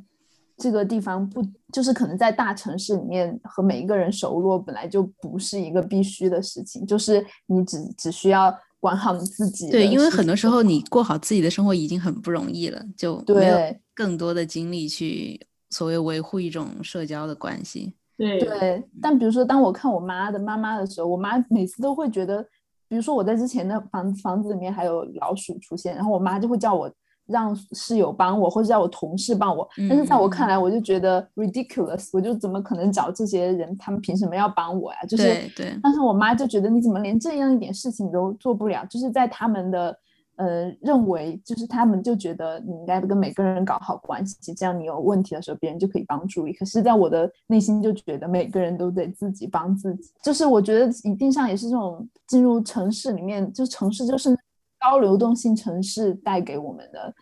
[0.57, 1.41] 这个地方不
[1.73, 13.57] 就是可能在大城市里面和每一个人熟络本来就不是一个必须的事情，就是你只只需要管好你自己对，因为很多时候你过好自己的生活已经很不容易了，就没有
[13.95, 15.41] 更多的精力去
[15.71, 17.95] 所谓维护一种社交的关系。
[18.17, 22.43] 对对，但比如说，当我看我妈的妈妈的时候，我妈每次都会觉得，
[22.89, 26.93] 比如说我在之前的房房子里面还有老鼠出现，然后我妈就会叫我
[27.33, 29.69] 让室友帮我，或者叫我同事帮我。
[29.89, 33.77] 但是在我看嗯来，我就觉得 ridiculous，我就怎么可能找这些人？
[33.77, 34.99] 他们凭什么要帮我呀？
[35.09, 38.85] 就是，对对但是我妈就觉得你怎么连这样一点事情都做不了？
[38.87, 39.99] 就是在他们的。
[40.37, 46.55] 呃，认为就是他们就觉得你应该跟每个人搞好关系，这样你有问题的时候，别人就可以帮助你。
[46.55, 50.11] 可是，在我的内心就觉得每个人都得自己帮自己。
[50.23, 54.37] 就是我觉得一定上也是这种进入城市里面，就城市就是
[54.83, 57.15] 高流动性城市带给我们的，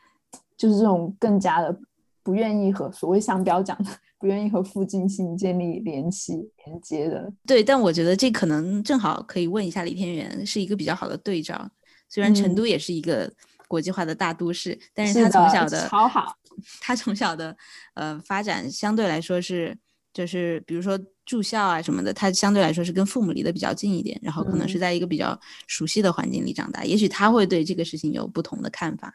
[0.57, 1.77] 就是这种更加的
[2.23, 7.33] 不愿意和所谓商标讲的不愿意和附近性建立联系连接的。
[7.47, 11.71] 对，但我觉得这可能正好可以问一下李天元，是一个比较好的对照。
[12.09, 13.33] 虽然成嗯都也是一个
[13.69, 16.37] 国际化的大都市，但是他从的小的超好，
[16.81, 17.57] 他从小的
[17.95, 19.77] 呃发展相对来说是，
[20.13, 20.99] 就是比如说
[21.31, 25.39] 住校啊什么的，他相对来说是跟父母离得比较近一点，然后可能是嗯在一个比较
[25.69, 29.15] 熟悉的环境里长大，也许他会对这个事情有不同的看法。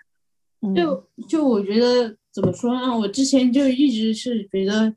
[0.61, 2.97] 嗯就就我觉得怎么说呢？
[2.97, 4.95] 我之前就一直是觉得，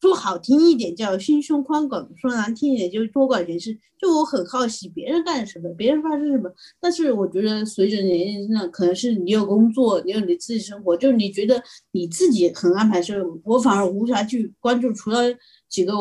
[0.00, 3.78] 说好听一点叫心胸宽广，说难听一点就是多管闲事。
[3.98, 6.52] 就我很好奇别人干什么，别人发生什么。
[6.80, 15.22] 但是我觉得随着年龄增长，可能是你有工作，你有你自己生活，就是你觉得你自己很安排，所以我反而无暇去关注除了
[15.70, 15.94] 几个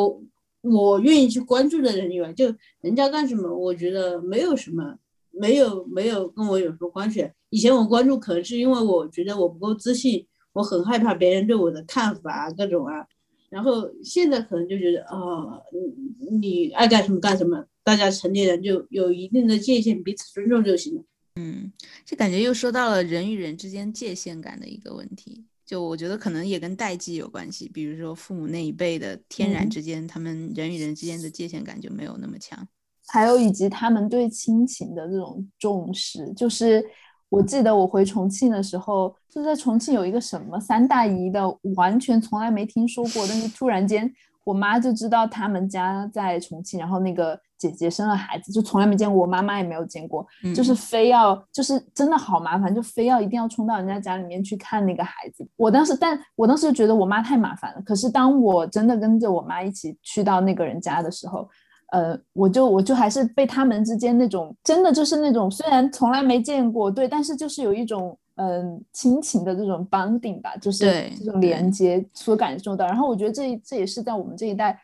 [0.66, 2.46] 我愿意去关注的人以外，就
[2.82, 4.98] 人家干什么，我觉得没有什么。
[5.38, 7.30] 没有没有跟我有什么关系。
[7.50, 13.06] 以前我关注可能是因为我觉得我不够自信，我很害怕别人对我的看法啊各种啊。
[13.50, 21.04] 然后现在可能就觉得啊，你你爱干什么干什么，大家成年人就有一定的界限，彼此尊重就行了。
[21.36, 21.70] 嗯，
[22.06, 25.44] 这感觉又说到了人与人之间界限感的一个问题。
[25.66, 32.68] 就我觉得可能也跟代际有关系，比如说父母那一辈的天然之间，他们人与人之间的界限感就没有那么强。
[33.08, 36.86] 还有以及他们对亲情的这种重视，就是
[37.30, 41.42] 我记得我回重庆的时候，就在重庆有一个什么三大姨的，
[41.76, 44.12] 完全从来没听说过，但是突然间
[44.44, 47.40] 我妈就知道他们家在重庆，然后那个。
[47.58, 55.48] 姐姐生了孩子，就从来没见过，我妈妈也没有见过，就是非要，就是真的好麻烦，就非要一定要冲到人家家里面去看那个孩子。
[55.56, 57.82] 我当时，但我当时觉得我妈太麻烦了。
[57.82, 61.48] 可是当我真的跟着我妈一起去到那个人家的时候，
[61.92, 72.86] 呃，我就我就还是被他们之间那种真的就是那种虽然从来没见过，对，但是就是有一种嗯亲情的这种 bonding 吧，就是这种连接所感受到。
[72.86, 74.78] 然后我觉得这这也是在我们这一代。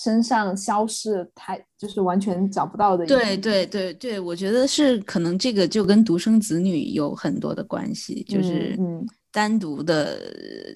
[0.00, 3.04] 身上消失，太就是完全找不到的。
[3.04, 8.78] 对对对对，我觉得是可能这个就跟独生子女有很多的关系，就是
[9.32, 10.16] 单独的，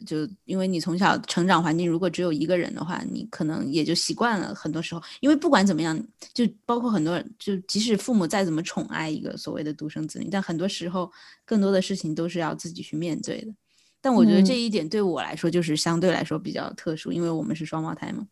[0.04, 4.52] 就因为你从小成长环境如果只有一个人的话，你可能也就习惯了。
[4.56, 5.96] 很多时候，因为不管怎么样，
[6.34, 11.08] 就包括很多人，就即使父母再怎么宠爱一个所谓的独生子女，但很多时候
[11.44, 13.52] 更多的事情都是要自己去面对的。
[14.00, 18.26] 但我觉得这一点对我来说就是相对来说比较特殊，因为我们是双胞胎嘛。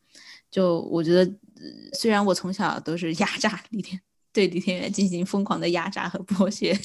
[0.50, 1.32] 就我觉得，
[1.92, 4.00] 虽然我从小都是压榨李天，
[4.32, 6.76] 对李天元进行疯狂的压榨和剥削，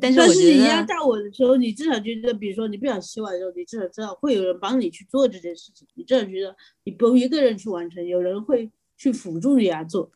[0.00, 10.10] 但是但是你压榨我的时候，你至少觉得，比如说你不想洗碗的时候，你至少知道会有人帮你去做这件事情，你至少觉得你不用一个人去完成，有人会去辅助你来做。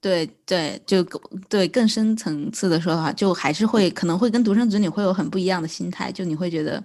[0.00, 1.02] 对对，就
[1.48, 6.82] 对更深层次的说的话，就还是会可能会跟独生子女会有很不一样的心态，就你会觉得。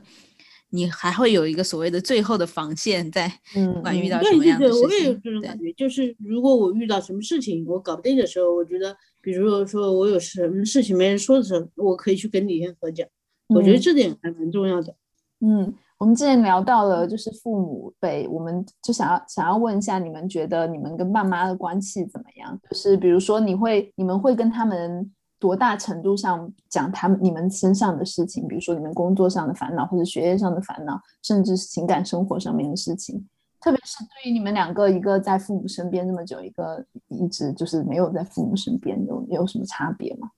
[0.75, 3.31] 你还会有一个所谓的最后的防线在，
[3.75, 4.89] 不管遇到什么样的事情。
[4.89, 13.07] 对对对，我也有这种感觉，就是如果我遇到什么事情我搞不定的时候，我觉得，比如说说我有什么事情没人说的时候，我可以去跟李天和讲，
[13.49, 14.95] 我觉得这点还蛮重要的。
[15.41, 22.59] 嗯，我们之前聊到了就是父母辈，我们就想要想要问一下，你们觉得你们跟爸妈的关系怎么样？
[22.71, 25.11] 就是比如说你会你们会跟他们。
[25.43, 33.27] 多大程度上讲他们你们身上的事情，比如说你们工作上的烦恼，或者学业上的烦恼，甚至是情感生活上面的事情。
[33.59, 40.31] 特别是对于你们两个，一个在父母身边这么久，一个一直就是没有在父母身边，有有什么差别吗？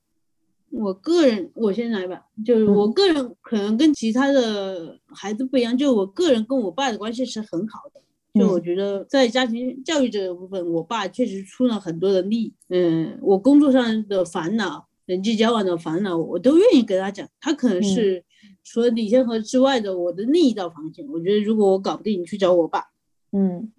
[0.72, 8.02] 我个人，我先来吧，就是我个人可能跟其他的孩子不一样，就我个人跟我爸的关系是很好的。
[8.34, 12.54] 就我觉得在家庭教育这个部分，我爸确实出了很多的力。
[12.68, 14.86] 嗯，我工作上的烦恼。
[15.06, 17.28] 人际交往的烦恼，我都愿意跟他讲。
[17.40, 18.24] 他可能是
[18.64, 21.06] 除了李天河之外的我的另一道防线。
[21.08, 22.84] 我觉得如果我搞不定，你去找我爸。
[23.32, 23.72] 嗯，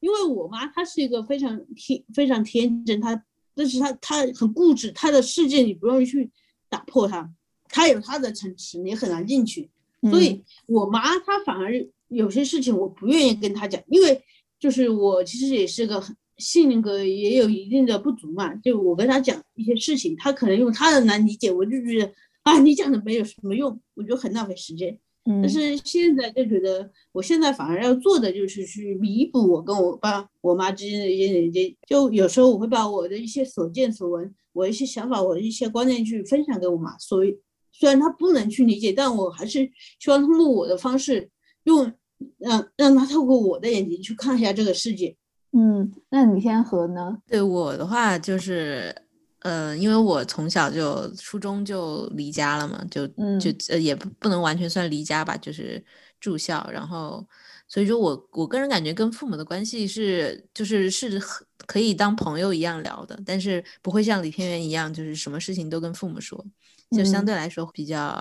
[0.00, 6.30] 因为我妈她是一个非常天非常天真，她但是她她很固执，她的世界你不容易去
[6.68, 7.28] 打破她，
[7.68, 9.68] 她有她的城池，你很难进去。
[10.10, 11.72] 所以我妈她反而
[12.08, 14.22] 有些事情我不愿意跟她讲，因为
[14.60, 16.16] 就是我其实也是个很。
[16.38, 24.98] 性格也有一定的不足嘛，就我跟他讲一些事情，他可能用他的来理解，我就觉得啊，你讲的没有什么用，我觉得很浪费时间。
[25.42, 31.76] 但是现在就觉得，我现在反而要做的就是去弥补我跟我爸、我妈之间的一些连接。
[31.86, 36.96] 就有时候我会把我的一些所见所闻，我一些想法，我的一些观念去分享给我妈。
[36.98, 37.38] 所以
[37.72, 39.70] 虽然他不能去理解，但我还是
[40.00, 41.28] 希望通过我的方式，
[41.64, 41.92] 用
[42.38, 45.14] 让让他透过我的眼睛去看一下这个世界。
[45.52, 47.18] 嗯，那你先和呢？
[47.26, 48.94] 对我的话，就是，
[49.40, 53.06] 呃，因为我从小就初中就离家了嘛，就
[53.38, 55.82] 就呃也不不能完全算离家吧，就是
[56.20, 57.26] 住校，然后
[57.66, 61.20] 所以说我我个人感觉跟父母的关系是就是是
[61.66, 66.44] 可以当朋友一样聊的，但是不会像李天元一样，就是什么事情都跟父母说，
[66.90, 68.14] 就相对来说比较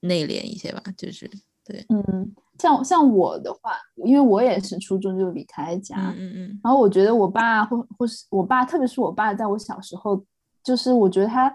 [0.00, 1.30] 内敛一些吧，就是
[1.64, 2.34] 对，嗯。
[2.62, 3.72] 像像我的话，
[4.04, 10.24] 因为我也是初中就离开家，嗯嗯，然后我觉得我爸或或是我爸，特别是我爸，在我小时候，
[10.62, 11.52] 就是我觉得他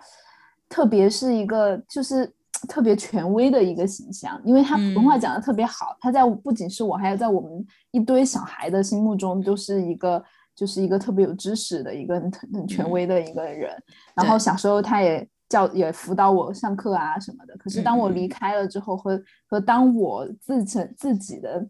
[0.67, 2.29] 特别是一个就是
[2.67, 10.21] 特别权威的一个形象，因为他普通话讲的特别好，他在不仅是我，还有在我们一堆小孩的心目中，都是一个
[10.53, 13.71] 就是一个特别有知识的一个很很权威的一个人。
[14.13, 15.25] 然后小时候他也。
[15.49, 21.65] 教也辅导我上课啊什么的，可是当我离开了之后，和和当我自成自己的，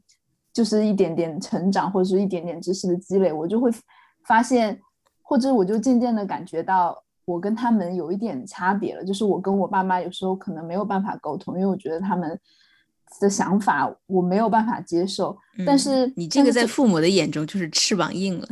[0.52, 3.70] 就是一点点成长或者是一点点知识的积累，我就会
[4.26, 4.80] 发现，
[5.22, 9.04] 或者我就渐渐的感觉到，我跟他们有一点差别了。
[9.04, 12.40] 就是我跟我爸妈有时候可能没有办法沟通，因为我觉得他们
[13.20, 15.38] 的想法我没有办法接受。
[15.66, 18.48] 但是你这个在父母的眼中就是翅膀硬了。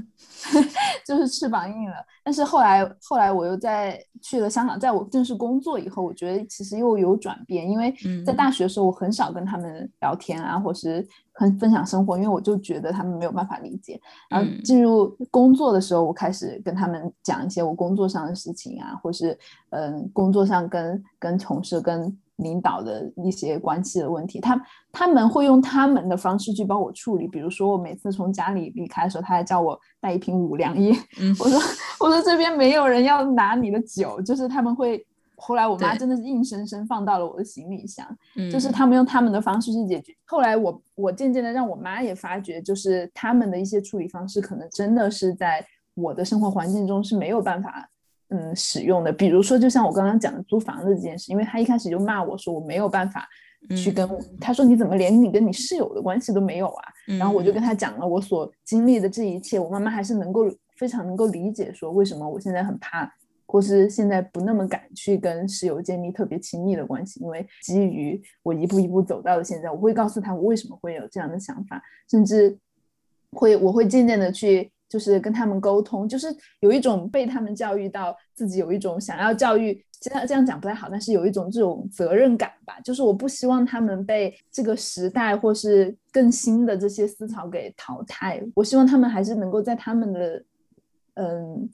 [1.03, 7.91] 就是翅膀硬了，但是后来后来我又在去了香港，在我正式工作以后，我觉得其实又有转变，因为
[8.23, 11.03] 在大学的时候我很少跟他们聊天啊，或是
[11.33, 13.99] 很分享生活，因为我就觉得他们没有办法理解。
[14.29, 19.35] 然后进入工作的时候，我开始跟他们讲一些我工作上的事情啊，或是
[19.71, 22.15] 嗯工作上跟跟同事跟。
[22.37, 24.61] 领导的一些关系的问题，他
[24.91, 27.27] 他们会用他们的方式去帮我处理。
[27.27, 30.91] 比如说，我每次从家里离开的时候，他还叫我带一瓶五粮液。
[31.39, 31.59] 我说
[31.99, 35.05] 我说这边没有人要拿你的酒，就是他们会。
[35.37, 38.07] 后来我妈真的是硬生生放到了我的行李箱，
[38.49, 40.15] 就是他们用他们的方式去解决。
[40.23, 45.63] 后来我我渐渐的让我妈也发觉，就是他们的一些处理方式，可能真的是在
[45.93, 47.89] 我的生活环境中是没有办法。
[48.29, 53.27] 嗯，使用的，比如说，就像我刚刚讲的租房子这件事，因为他一开始就骂我说我没有办法
[53.77, 54.09] 去跟
[54.41, 56.83] 他说你怎么连你跟你室友的关系都没有啊？
[57.19, 63.07] 然后我就跟他讲了我所经历的这一切，我妈妈还是能够非常能够理解说为什么我现在很怕，
[63.45, 72.57] 或是现在不那么敢去跟室友建立特别亲密的关系，因为基于我一步一步走到了现在，我会告诉他我为什么会有这样的想法，甚至
[73.31, 74.71] 会我会渐渐的去。
[74.95, 82.79] 就是跟他们沟通，就是有一种被他们教育到自己有一种想要教育，这样这样讲不太好，但是有一种这种责任感吧。
[82.79, 90.41] 就是我不希望他们被这个时代或是更新的这些思潮给淘汰，我希望他们还是能够在他们的
[91.15, 91.69] 嗯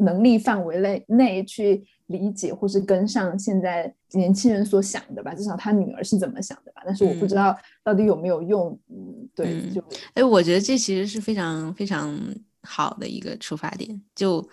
[0.00, 5.32] 能力范围内内去理解或是跟上现在年轻人所想的吧。
[5.32, 6.82] 至少他女儿是怎么想的吧？
[6.84, 8.76] 但是我不知道到底有没有用。
[8.88, 9.80] 嗯，对，就
[10.14, 12.18] 哎，我觉得这其实是非常非常。
[12.64, 14.48] 好的一个出发点，就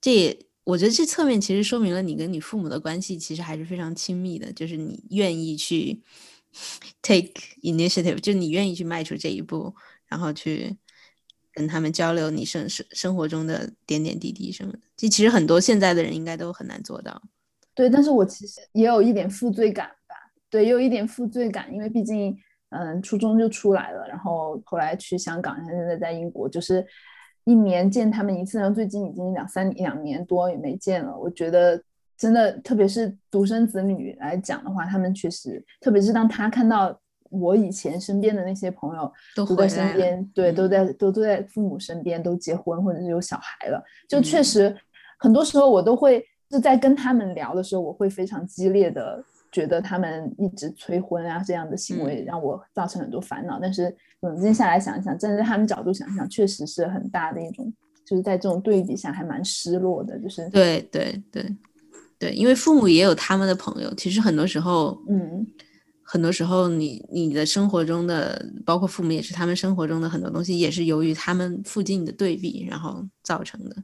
[0.00, 6.02] 这也，我觉得这侧面其实说明了你跟你父母的关系其实还是非常亲密的，就是你愿意去
[7.02, 7.32] take
[7.62, 9.74] initiative，就你愿意去迈出这一步，
[10.06, 10.76] 然后去
[11.52, 14.78] 跟他们交流你生生生活中的点点滴滴什么的。
[14.96, 17.20] 这其实很多现在的人应该都很难做到。
[17.74, 20.14] 对，但是我其实也有一点负罪感吧，
[20.50, 22.36] 对，也有一点负罪感，因为毕竟
[22.68, 26.86] 嗯，初中就出来了，然后后来去香港，现在在英国，就是。
[27.48, 31.18] 一年见他们一次，然后最近已经两三两年多也没见了。
[31.18, 31.82] 我觉得
[32.14, 36.94] 真的，特别是独生子女来讲的话，他们确实，特别是当他看到
[37.30, 44.76] 我以前身边的那些朋友都在身边，对，都在都都在父母身边，都结婚或者是有小孩了，就确实
[45.18, 49.24] 很多时候我都会是在跟他们聊的时候，我会非常激烈的。
[49.50, 57.72] 觉得他们一直催婚啊这样的行为让我造成很多烦恼，但是冷静下来想一想，站在他们角度想想，确实是很大的一种，
[58.04, 60.18] 就是在这种对比下还蛮失落的。
[60.18, 61.56] 就是对对对
[62.18, 65.46] 对，因为父母也有他们的朋友，其实很多时候，嗯，
[66.02, 73.76] 很多时候你你的生活中的，包括父母也是他们生活中的很多东西，也是由于他们附近的对比然后造成的。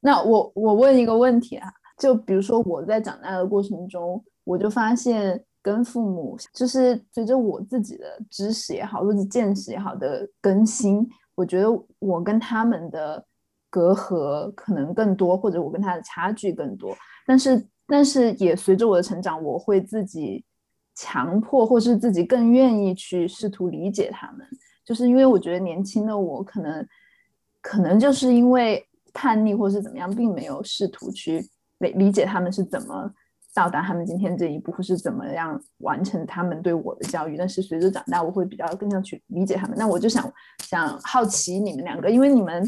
[0.00, 1.70] 那我我问一个问题啊。
[1.96, 11.68] 就比如说我在长大的过程中，我就发现跟父母就是随着我自己的知识也好，或者见识也好的更新，我觉得
[12.00, 13.24] 我跟他们的
[13.70, 16.94] 隔阂可能更多，或者我跟他的差距更多。
[17.26, 20.44] 但是，但是也随着我的成长，我会自己
[20.94, 24.46] 强迫，或是自己更愿意去试图理解他们，
[24.84, 26.86] 就是因为我觉得年轻的我可能，
[27.62, 31.48] 可能就是因为叛逆或是怎么样，并没有试图去。
[31.92, 33.10] 理解他们是怎么
[33.54, 37.36] 到达他们今天这一步，或是怎么样完成他们对我的教育。
[37.36, 39.76] 但是随着长大，我会比较更想去理解他们。
[39.78, 40.28] 那我就想
[40.64, 42.66] 想好奇你们两个，因为你们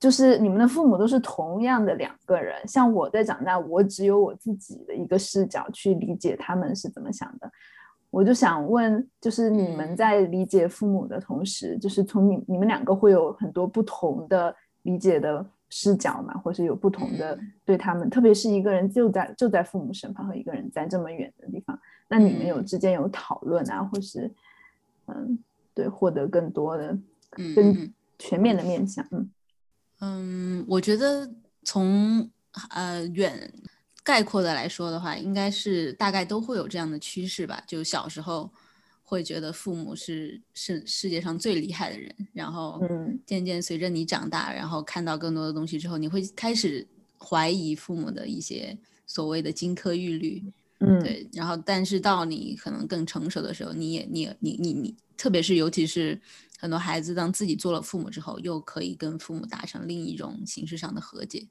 [0.00, 2.56] 就是你们的父母都是同样的两个人。
[2.66, 7.48] 像我在长大，我只有我自己的一个视角去理解他们是怎么想的。
[8.10, 15.46] 我就想问，就是你们在理解父母的同时，就是从你你们两个会有很多不同的理解的。
[15.70, 24.30] 视角嘛，或是有不同的对他们，特别是一个人就在就在父母身旁和一个人在这么远的地方，那你们有之间有讨论啊，或是
[25.06, 25.38] 嗯，
[25.74, 26.98] 对，获得更多的
[27.54, 29.30] 更全面的面向，嗯。
[30.00, 31.30] 嗯，我觉得
[31.64, 32.30] 从
[32.70, 33.52] 呃远
[34.02, 38.50] 概括的来说的话，应该是大概都会有这样的趋势吧，就小时候。
[39.08, 42.78] 会觉得父母是是世界上最厉害的人，然后
[43.24, 46.86] 渐渐随着你长大，然后看到更多的东西之后，你会开始
[47.18, 50.44] 怀疑父母的一些所谓的金科玉律，
[50.80, 51.26] 嗯，对。
[51.32, 56.20] 然后，但是到你可能更成熟的时候，你也，你，你，你，你，特别是尤其是
[56.58, 61.48] 很多孩子当自己做了父母之后，又可以跟父母达成另一种形式上的和解，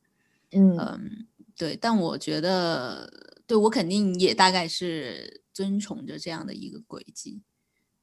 [0.51, 1.25] 嗯嗯，
[1.57, 1.75] 对。
[1.81, 3.11] 但我觉得
[3.47, 7.41] 对我肯定也大概是遵从着这样的一个轨迹。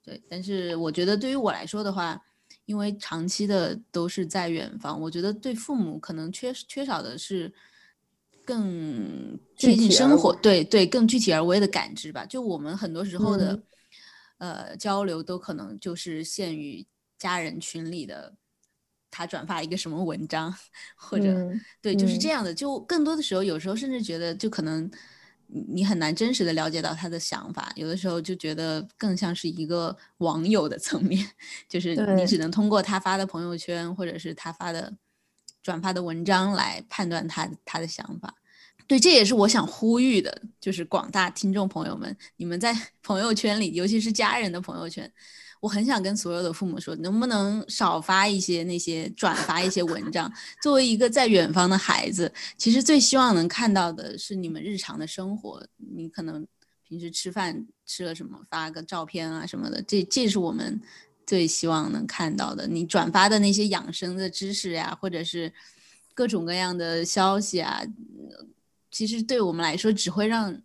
[0.02, 2.20] 对，但是我觉得对于我来说的话，
[2.64, 7.54] 因为长期的都是在远方，我觉得对父母可能缺缺少的是
[8.44, 12.26] 更贴近生活，对对，更具体而微的感知吧。
[12.26, 13.62] 就我们很多时候的
[14.38, 16.84] 呃交流，都可能就是限于
[17.16, 18.34] 家人群里的
[19.12, 20.52] 他转发一个什么文章，
[20.96, 22.52] 或者对，就是这样的。
[22.52, 24.90] 就更多的时候，有时候甚至觉得就可能。
[25.68, 31.24] 你很难真实的了解到他的想法，有的时候就觉得更像是一个网友的层面，
[31.68, 34.92] 就是你只能通过他发的朋友圈或者是他发的
[35.62, 38.34] 转发的文章来判断他他的想法。
[38.86, 45.10] 对，这也是我想呼吁的，就是广大听众朋友们，你们在 朋友圈里，尤其是家人的朋友圈。
[45.64, 50.30] 我很想跟所有的父母说，能不能少发一些那些转发一些文章？
[50.62, 55.66] 作为一个在远方的孩子，其实最希望能看到的是你们日常的生活。
[55.96, 56.46] 你可能
[56.86, 60.78] 平时吃饭吃了什么，发个照片啊什么的，这这是我们
[61.26, 62.66] 最希望能看到的。
[62.66, 65.50] 你转发的那些养生的知识呀，或者是
[66.12, 67.80] 各种各样的消息啊，
[68.90, 70.60] 其实对我们来说，只会让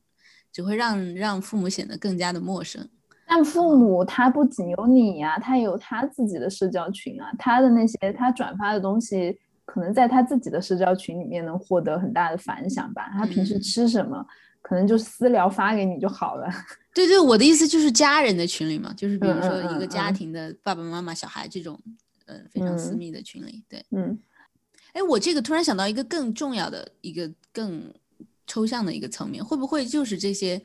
[0.51, 2.89] 只会让让父母显得更加的陌生。
[3.31, 13.07] 但父母他不仅有你呀，他有他自己的社交群啊，他的那些他转发的东西，可能在他自己的社交群里面能获得很大的反响吧。
[13.13, 14.25] 他平时吃什么，
[14.63, 16.49] 可能就私聊发给你就好了。
[16.91, 21.79] 对对，我的意思就是家人的群里嘛，就是比如说一个家庭的爸爸妈妈、小孩这种，
[22.25, 23.63] 呃，非常私密的群里。
[23.69, 24.17] 对，嗯。
[24.93, 27.93] 哎，我这个突然想到一个更重要的一个更
[28.47, 30.59] 抽象的一个层面，会不会就是这些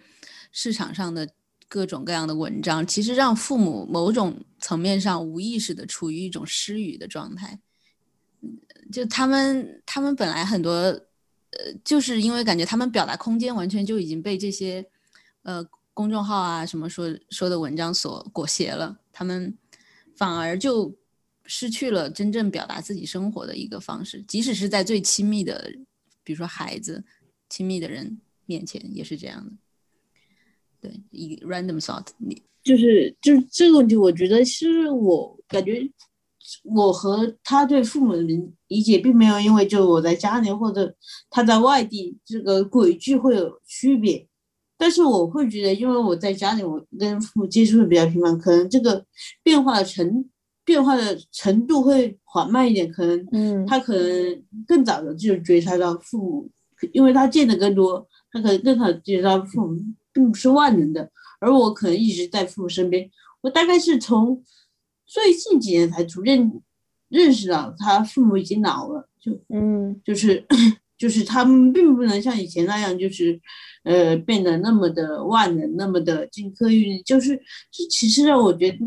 [0.50, 1.28] 市场上的？
[1.74, 7.58] 各种各样的文章，其实让父母某种层面上无意识的处于一种失语的状态。
[8.92, 14.88] 就他们，他们本来很多，呃，就是因为感觉他们表达空间完全就已经被这些，
[15.42, 19.58] 呃，公众号啊什么说说的文章所裹挟了，他们
[20.14, 20.96] 反而就
[21.44, 25.74] 失去了真正表达自己生活的一个方式，即使是在最亲密的，
[26.22, 27.02] 比如说孩子、
[27.48, 29.52] 亲密的人面前，也是这样的。
[30.84, 35.90] 对，一 random thought，你就是就是这个问题，我觉得是我感觉
[36.62, 40.94] 我和他对父母的理理解并没有因为就我在家里或者
[41.30, 44.28] 他在外地这个轨迹会有区别，
[44.76, 49.02] 但是我会觉得，因为我在家里我跟父母接触的比较频繁，可能这个
[49.42, 50.28] 变化的程
[50.66, 56.50] 变化的程度会缓慢一点，可能嗯，他可能更早的就觉察到父母，
[56.92, 59.78] 因为他见的更多，他可能更早觉察到父母。
[60.14, 61.10] 并不是万能的，
[61.40, 63.10] 而我可能一直在父母身边。
[63.42, 64.42] 我大概是从
[65.04, 66.50] 最近几年才逐渐
[67.08, 70.46] 认识到，他父母已经老了，就嗯，就是
[70.96, 73.38] 就是他们并不能像以前那样，就是
[73.82, 77.02] 呃变得那么的万能，那么的金科玉律。
[77.02, 77.36] 就是
[77.70, 78.78] 这其实让我觉得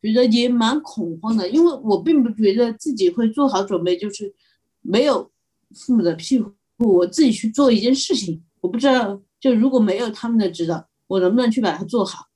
[0.00, 4.32] 觉得也蛮恐慌的，因为我并不觉得自己会做好准备，就是
[4.80, 5.30] 没有
[5.74, 9.20] 父母的庇护，我自己去做一件事情，我不知道。
[9.40, 12.26] 就如果没有他们的指导，我能不能去把它做好？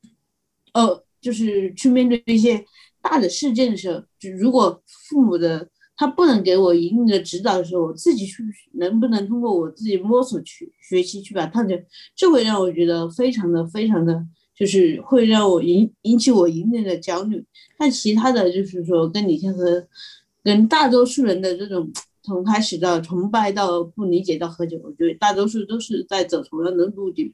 [0.72, 2.64] 呃，就是去面对一些
[3.00, 8.42] 大的事件的时候，就如果父母的他不能给我一定的指导的时候，我自己去
[8.74, 11.84] 能不能通过我自己摸索去学习去把它解，
[12.14, 14.24] 这会让我觉得非常的非常的，
[14.54, 17.44] 就是会让我引引起我一定的焦虑。
[17.76, 19.86] 但其他的就是说，跟你像和
[20.42, 21.90] 跟大多数人的这种。
[22.22, 27.32] 从开始到崇拜到不理解到喝酒，我觉得大多数都是在走同样的路径。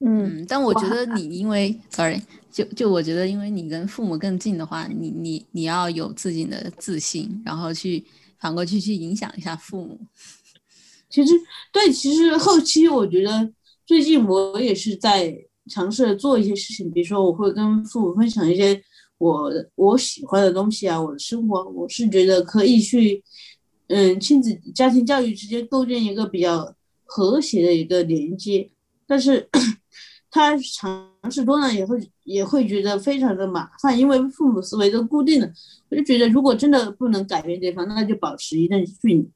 [0.00, 2.20] 嗯，但我觉得你因为，sorry，
[2.52, 8.04] 就就我觉得，因为你跟父母更近的话，你你你要有自己的自信，然后去
[8.40, 9.98] 反过去去影响一下父母。
[11.08, 11.32] 其实
[11.72, 13.50] 对，其实后期我觉得
[13.86, 15.32] 最近我也是在
[15.70, 18.80] 尝试做一些事情，比如说我会跟父母分享一些
[19.18, 23.22] 我我喜欢的东西啊，我的生活，我是觉得可以去。
[23.88, 26.74] 嗯，亲子家庭教育之间构建一个比较
[27.04, 28.70] 和谐的一个连接，
[29.06, 29.48] 但是
[30.30, 35.50] 他尝试多了也会也会觉得非常的麻烦，因为父母思维都固定了。
[35.88, 39.30] 我就觉得，如果真的不能改变对方，那就保持一段距离。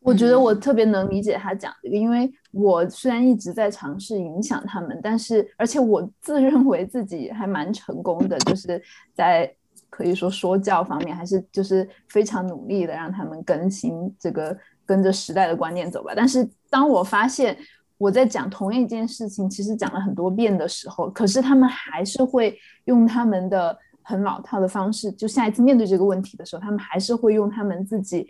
[0.00, 8.82] 我觉得我特别能理解他讲这个，因为我虽然一直在尝试影响他们，但是而且我自认为自己还蛮成功的，就是
[9.14, 9.54] 在。
[9.92, 16.14] 可以说说教方面还是就是非常努力的让他们更新这个跟着时代的观念走吧。
[16.16, 17.54] 但是当我发现
[17.98, 25.12] 我在讲同一件事情，其实讲了很多遍的时候，可是他们还是会用他们的很老套的方式。
[25.12, 28.26] 就下一次面对这个问题的时候，他们还是会用他们自己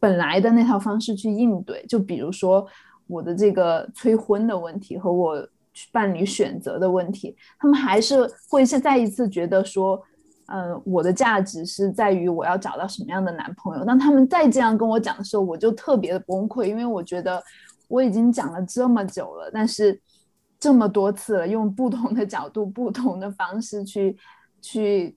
[0.00, 1.84] 本来的那套方式去应对。
[1.86, 2.66] 就比如说
[3.06, 10.02] 我的这个催婚的问题和我去办理选择的问题，他们还是会是再一次觉得说，
[10.46, 13.84] 嗯，我的价值是在于我要找到什么样的男朋友。
[13.84, 17.42] 当他们再这样跟我讲的时候，我就特别的崩溃，因为我觉得
[17.88, 20.00] 我已经讲了这么久了，但是
[20.58, 24.16] 这么多次了，用不同的角度、不同的方式去
[24.60, 25.16] 去。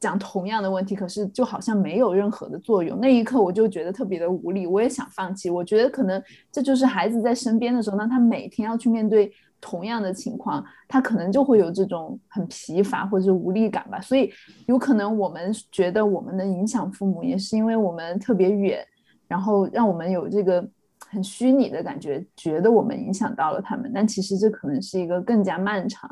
[0.00, 2.98] 讲同样的问题，可是就好像没有任何的作用。
[2.98, 5.50] 那一刻我就觉得特别的无力，我也想放弃。
[5.50, 9.30] 我觉得可能这就是孩子在身边的时候，那他每天要去面对
[9.60, 14.00] 同样的情况，他可能就会有这种很疲乏或者是无力感吧。
[14.00, 14.32] 所以
[14.66, 18.86] 有可能我们觉得我们能影响父母，也是因为我们特别远，
[19.28, 20.66] 然后让我们有这个
[21.08, 23.90] 很虚拟的感觉，觉得我们影响到了他们。
[23.94, 26.08] 但其实这可能是一个更加漫长、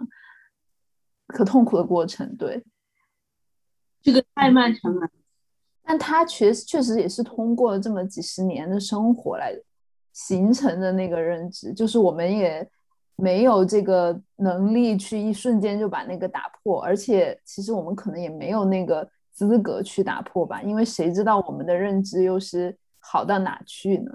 [1.29, 2.37] 可痛苦的过程。
[2.37, 2.63] 对。
[4.01, 5.09] 这个太漫长了，
[5.83, 9.53] 但他确实确实也是通过这么几十年的生活来
[10.13, 12.67] 形成的那个认知，就是我们也
[13.19, 24.13] 没有这个能力去一瞬间就把那个打破，而且其实我们可能也没有那个资格去打破吧，因为谁知道我们的认知又是好到哪去呢？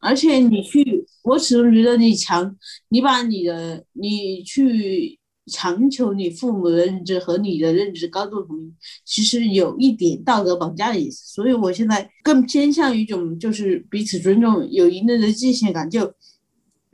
[0.00, 2.54] 而且你去，我始终觉得你强，
[2.88, 5.18] 你把你的你去。
[5.46, 8.72] 强求你父母的认知和你的认知高度统一，
[9.04, 11.34] 其实有一点道德绑架的意思。
[11.34, 15.90] 所以我现在更偏向于一种就是彼此尊重，有一定的界限感。
[15.90, 16.10] 就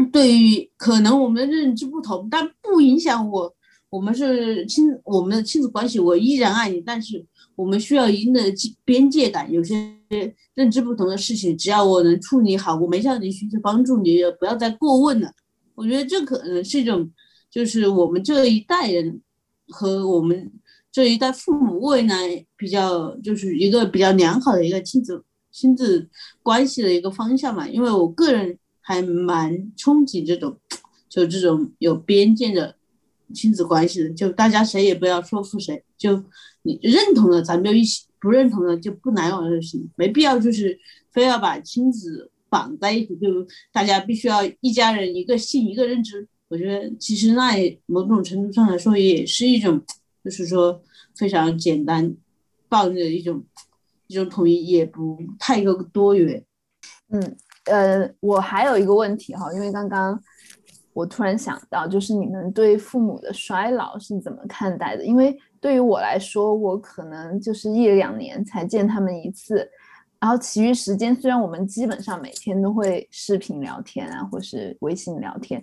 [0.07, 3.55] 对于可能我们的认知不同，但不影响我，
[3.89, 6.81] 我们是亲，我们的亲子关系，我依然爱你。
[6.81, 7.25] 但是
[7.55, 8.41] 我们需要一定的
[8.85, 9.51] 边界感。
[9.51, 9.95] 有些
[10.55, 15.33] 认知不同的事情，只要我能处理好，我没向你寻求帮助，你也不要再过问了。
[15.75, 17.11] 我觉得这可能是一种。
[17.51, 19.21] 就是我们这一代人
[19.67, 20.53] 和我们
[20.93, 25.21] 这一代父母未来比较，就是一个比较良好的一个亲子
[25.51, 26.09] 亲子
[26.45, 27.69] 关系的一个方向嘛。
[27.69, 30.59] 因为我个人还蛮憧憬这种，
[31.09, 32.77] 就这种有边界的
[33.35, 36.25] 亲子关系的，就大家谁也不要说服谁，就
[36.63, 40.79] 你认同了咱们就一起，不认同的就不来往就行，没必要就是
[41.13, 46.27] 非要把亲子绑在一起，就大家必须要一家人一个姓一个认知。
[46.49, 49.81] 我觉得其实那某种程度上来说也是一种，
[50.25, 50.83] 就是说
[51.15, 52.13] 非常简单、
[52.69, 53.45] 暴力的一种
[54.09, 56.45] 一种统一，也不太过多元。
[57.11, 60.19] 嗯，呃，我还有一个问题哈，因为刚刚
[60.93, 65.05] 我突然想到，就是你们对父母的衰老是怎么看待的？
[65.05, 69.69] 因为对于我来说，我可能就是一两年才见他们一次，
[70.19, 75.63] 然后其余时间虽然我们基本上每天都会视频聊天啊，或是微信聊天。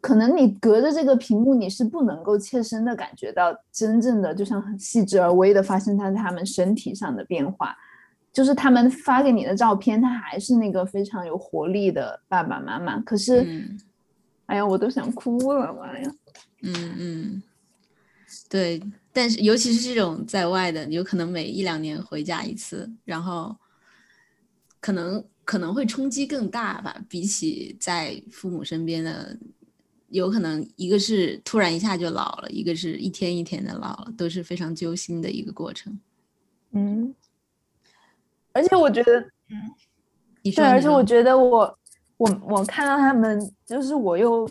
[0.00, 7.76] 可能你隔着这个屏幕，你是不能够切身的感觉到真正的，就像很细致而微的发生在他们身体上的变化。
[8.38, 13.00] 就是他们发给你的照片，他还是那个非常有活力的爸爸妈妈。
[13.00, 13.44] 可是，
[14.46, 16.08] 哎呀，我都想哭了，妈呀！
[16.62, 17.42] 嗯嗯，
[18.48, 18.80] 对，
[19.12, 23.56] 但是尤其是这种在外的，有可能每一两年回家一次，然后
[24.78, 29.36] 可能可能会冲击更大吧，比起在父母身边的。
[30.10, 35.98] 有可能一个是突然一下就老了，一个是一天一天的老了，都是非常揪心的一个过程。
[36.70, 37.12] 嗯，
[38.58, 41.78] 而且我觉得，嗯，对，而且我觉得我
[42.16, 44.48] 我我看到他们，就是我又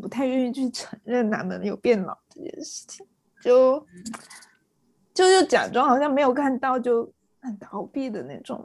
[0.00, 3.06] 不太愿意去承认他们有变老这件事情，
[3.42, 3.78] 就
[5.14, 8.62] 就就假装好像没有看到，就很逃避的那种。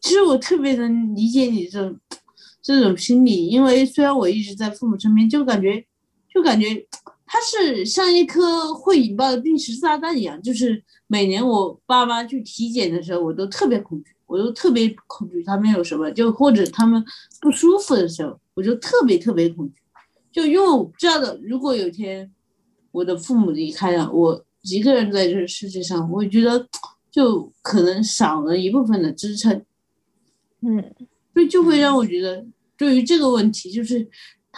[0.00, 1.96] 其实我特别能理解你这种。
[2.60, 5.82] 这种心理，因为虽然我一直在父母身边，就感觉，
[6.28, 6.66] 就感觉
[7.28, 10.40] 它是像一颗会引爆的定时炸弹一样。
[10.42, 17.04] 就是每年我爸妈去体检的时候，我都特别恐惧，我都特别恐惧他们有什么，就或者他们
[17.40, 19.74] 不舒服的时候，我就特别特别恐惧。
[20.32, 22.28] 就因为我不知道的，如果有一天
[22.90, 26.66] 我的父母离开了，我一个人在这世界上，我觉得
[27.10, 29.62] 就可能少了一部分的支撑。
[30.62, 30.82] 嗯，
[31.34, 32.46] 所以就会让我觉得。
[32.76, 34.08] 对于这个问题，就是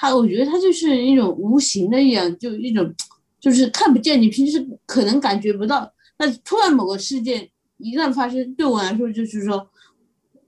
[0.01, 2.90] 他，我觉得他就是一种无形的一样，就一种
[3.38, 7.46] 就是看不见，你平时可能感觉不到，那突然某个事件
[7.76, 9.68] 一旦发生，对我来说就是说，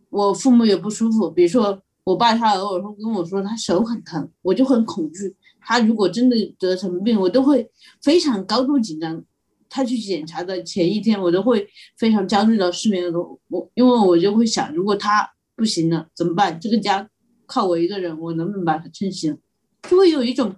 [0.08, 5.36] 我父母也不舒服，比如说我爸他偶尔会跟我说他手很疼，我就很恐惧。
[5.60, 9.22] 他如果真的得什么病，我都会非常高度紧张。
[9.68, 16.58] 他去检查的前一天，我都会非常焦虑到失眠的都我因为我就会想，如果他不行了怎么办？
[16.58, 17.06] 这个家。
[17.52, 19.38] 靠我一个人，我能不能把它撑行？
[19.82, 20.54] 就会有一种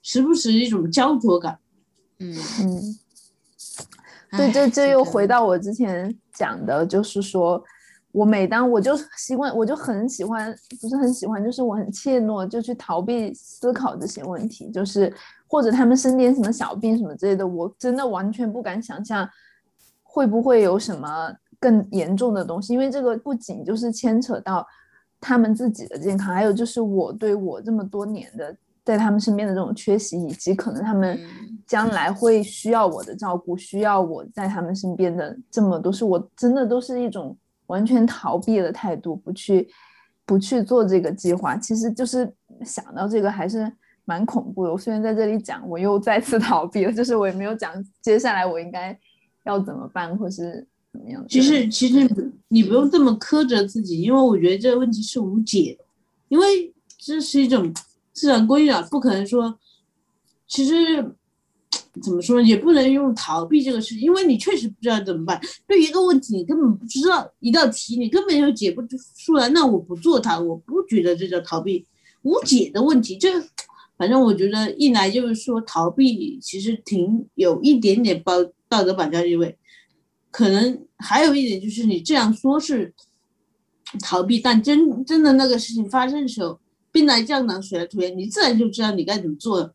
[0.00, 1.58] 时不时一种焦灼感。
[2.20, 2.98] 嗯嗯，
[4.38, 7.60] 对，这这又回到我之前讲的，就是说
[8.12, 15.12] 我每当我就习惯，我就很喜欢，不是很喜欢，就是我很怯懦，就去逃避思考这些问题，就是
[15.48, 19.28] 或者他们生点什么小病什么之类的，我真的完全不敢想象
[20.02, 24.66] 会不会有什么更严重的东西，因为这个不仅就是牵扯到
[25.26, 31.18] 他们自己的健康，还有就是我对我这么多年的在他们身边的这种缺席，以及可能他们
[31.66, 37.36] 将来会需要我的照顾，需要我在他们身边的这么多，是我真的都是一种。
[37.68, 39.68] 完全逃避的态度，不去
[40.24, 42.32] 不去做这个计划，其实就是
[42.64, 43.68] 想到这个还是
[44.04, 44.70] 蛮恐怖的。
[44.70, 48.96] 我虽然在这里讲，我又再次 逃避了，就是我也没有讲接下来我应该
[49.42, 50.64] 要怎么办，或是
[50.96, 51.24] 怎么样。
[51.28, 52.08] 其实其实
[52.48, 55.84] 你不用这么苛责自己，因为我觉得这个问题是无解的，
[56.28, 57.72] 因为这是一种
[58.12, 59.58] 自然规律啊，不可能说
[60.48, 61.14] 其实。
[62.02, 65.40] 怎么说也不能用逃避这个事，因为你确实不知道怎么办。
[65.66, 68.82] 对一个问题，你根本不知道一道题，你根本就解不
[69.16, 71.86] 出来，那我不做它，我不觉得这叫逃避。
[72.20, 73.30] 无解的问题，这
[73.96, 79.56] 反正我觉得一来就是说逃避，其实挺有一点点包道德绑架意味。
[80.36, 82.92] 可能还有一点就是你这样说是
[84.02, 86.60] 逃避，但真真的那个事情发生的时候，
[86.92, 89.74] 兵来将挡，水来土掩，你自然就知道你该怎么做了。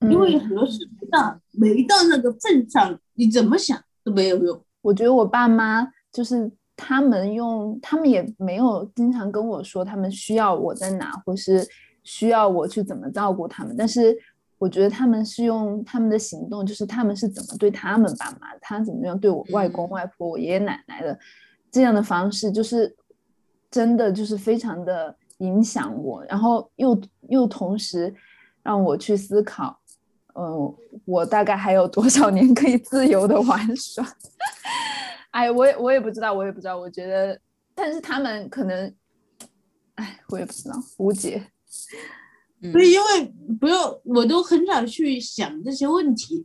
[0.00, 4.60] 因为很多事没到没到那个份上，你怎么想都没有用。
[4.82, 11.64] 我觉得我爸妈就是他们用，他们也没有经常跟我说他们需要我在哪，或是
[12.02, 13.76] 需要我去怎么照顾他们。
[13.78, 14.18] 但是
[14.64, 21.18] 我觉得他们是用他们的行动，就是他们是怎么对他们爸妈，他怎么样对我外公外婆、我爷爷奶奶的
[21.70, 22.96] 这样的方式，就是
[23.70, 26.98] 真的就是非常的影响我，然后又
[27.28, 28.14] 又同时
[28.62, 29.78] 让我去思考。
[30.34, 34.02] 嗯，我大概还有多少年可以自由的玩耍？
[35.32, 36.78] 哎，我也我也不知道，我也不知道。
[36.78, 37.38] 我觉得，
[37.74, 38.94] 但是他们可能，
[39.96, 41.44] 哎，我也不知道，无解。
[42.72, 46.44] 所以，因为不用，我都很少去想这些问题。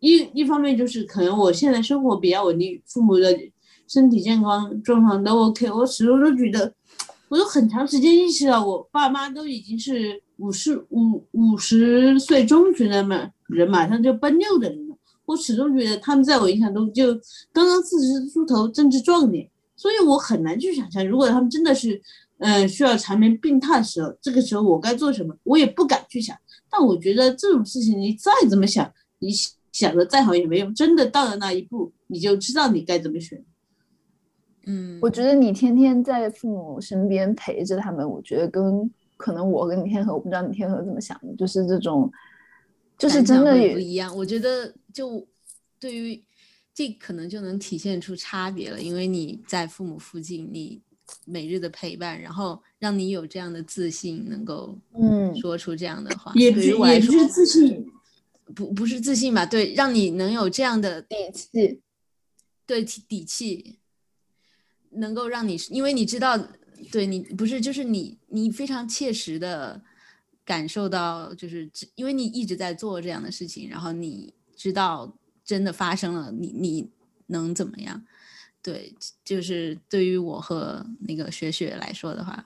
[0.00, 3.38] 一一方面就是可能我现在生活比较稳定，父母的
[3.86, 6.72] 身体健康状况都 OK，我始终都觉得，
[7.28, 10.22] 我都很长时间意识到，我爸妈都已经是。
[10.40, 14.96] 五十五五十岁中旬的嘛人，马上就奔六的人了。
[15.26, 17.08] 我始终觉得他们在我印象中就
[17.52, 19.46] 刚刚四十出头，正值壮年，
[19.76, 22.00] 所以我很难去想象，如果他们真的是，
[22.40, 26.36] 嗯，需要缠绵病榻的时候，这个时候我该做什么，我也不敢去想。
[26.68, 29.30] 但我觉得这种事情，你再怎么想，你
[29.72, 30.74] 想的再好也没用。
[30.74, 33.42] 真的到了那一步，你就知道你该怎么选。
[34.66, 38.90] 嗯，我觉得你天天在父母身边陪着他们，我觉得跟。
[39.22, 42.10] 可能我跟你天河，我不知道你天河怎么想的，就是这种，
[42.96, 44.16] 就是真的也不一样。
[44.16, 45.22] 我觉得就
[45.78, 46.24] 对于
[46.72, 50.80] 这可能就能体现出差别了，因为你在父母附近，你
[51.24, 57.86] 每日的陪伴，然后让你有这样的自信，能够嗯说出这样的话，也不也不是自信，
[58.54, 59.44] 不不是自信吧？
[59.46, 61.80] 对，让你能有这样的底气，
[62.66, 63.78] 对底气，
[64.90, 66.38] 能够让你，因为你知道。
[66.90, 69.82] 对你不是，就是你，你非常切实的
[70.46, 76.90] 感受到，就是因为你一直在做这样的事情，然后你知道真的发生了，你你
[77.26, 78.02] 能怎么样？
[78.62, 78.94] 对，
[79.24, 82.44] 就是对于我和那个雪雪来说的话，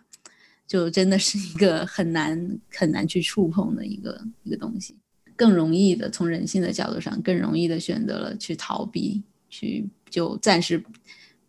[0.66, 4.96] 就真的是一个很难很难去触碰的一个一个东西，
[5.36, 10.84] 更容易的从人性的角度上，更容易的选择了去逃避，去就暂时。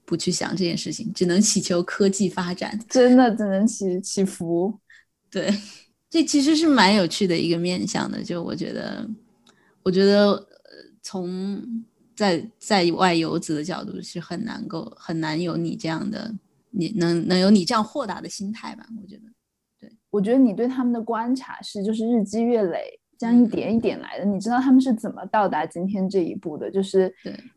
[0.07, 2.79] 不去想这件事情，只能祈求科技发展。
[2.87, 4.71] 真的只能祈祈福。
[5.31, 5.51] 对，
[6.11, 8.23] 这其实是蛮有趣的一个面向的。
[8.23, 9.09] 就我觉得，
[9.81, 10.47] 我觉得
[11.01, 11.83] 从
[12.15, 16.33] 在在外游子的角度是很难够很难有你这样的，
[16.71, 18.85] 你能能有你这样豁达的心态吧？
[19.01, 19.23] 我觉得，
[19.79, 22.99] 对，我觉得你对他们的观察是就是日积月累。
[23.17, 26.69] 这样一点一点来的，你知道他们是怎么到达今天这一步的？
[26.69, 27.09] 就是，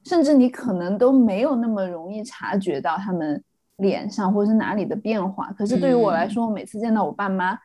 [0.05, 3.43] 甚至你可能都没有那么容易察觉到他们
[3.79, 5.53] 脸上或是哪里的变化。
[5.59, 7.59] 可是对于我来说，我每次见到我爸妈，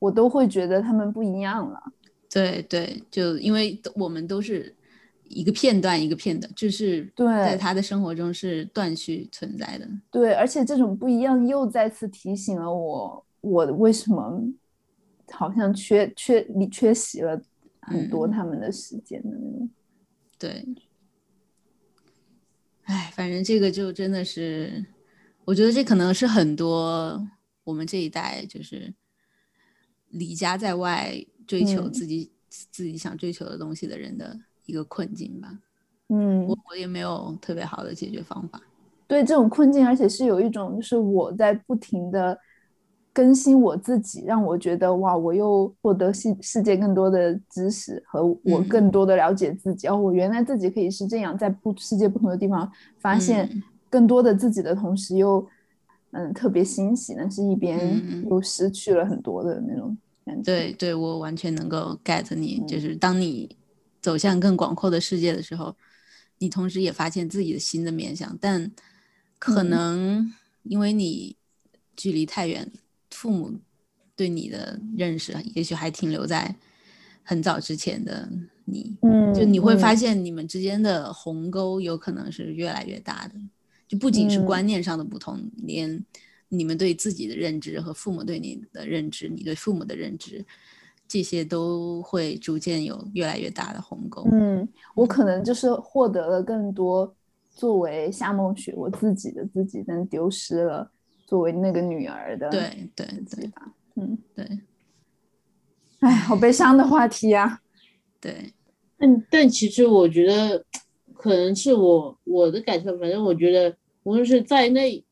[0.00, 1.80] 我都会觉得他们不一样了。
[2.28, 4.74] 对对，就因为我们都是
[5.28, 9.88] 一个片段一个片段，就是对，在他的生活中是断续存在的。
[10.10, 14.52] 对，而且这种不一样又再次提醒了我，我为什么。
[15.32, 17.42] 好像缺缺你缺席了
[17.80, 19.68] 很多他们的时间的那种，
[20.38, 20.64] 对，
[22.84, 24.86] 哎，反正这个就真的是，
[25.44, 27.28] 我觉得这可能是很多
[27.64, 28.94] 我们这一代就是
[30.10, 31.12] 离家在外
[31.44, 35.58] 追求自己自己想追求的东西的人的一个困境吧。
[36.08, 38.60] 嗯，我我也没有特别好的解决方法。
[39.08, 42.36] 对这种困境，而且是有一种就是我在不停的
[43.12, 49.86] 更新我自己，让我觉得哇，我又获得世世界更多的知识和我更多的了解自己。
[49.88, 53.48] 哦，我原来自己可以是这样，在不世界不同的地方发现
[53.88, 55.46] 更多的自己的同时，又
[56.10, 60.42] 嗯特别欣喜，但是一边又失去了很多的那种感觉。
[60.42, 63.56] 对，对我完全能够 get 你，就是当你
[64.06, 65.76] 走向更广阔的世界的时候。
[66.38, 68.70] 你同时也发现自己的新的面相，但
[69.38, 70.30] 可能
[70.64, 71.34] 因为你
[71.96, 72.70] 距离太远，
[73.10, 73.54] 父母
[74.14, 76.54] 对你的认识也许还停留在
[77.22, 78.28] 很早之前的
[78.66, 83.34] 你，嗯，就你会发现你们之间的鸿沟有可能是越来越大的，
[83.88, 86.04] 就不仅是观念上的不同，连
[86.50, 90.44] 你们对自己的认知和父母对你的认知，你对父母的认知。
[91.08, 94.26] 这些都会逐渐有越来越大的鸿沟。
[94.32, 97.14] 嗯，我可能就是获得了更多
[97.54, 100.90] 作为夏梦雪我自己的自己，但丢失了
[101.26, 103.72] 作为那个女儿的对对对吧？
[103.94, 104.46] 嗯，对。
[106.00, 107.60] 哎，好悲伤的话题呀。
[108.20, 108.52] 对，
[108.98, 110.64] 但但其实我觉得，
[111.14, 115.04] 可能是我我的感受，反正我觉得，无论是在内，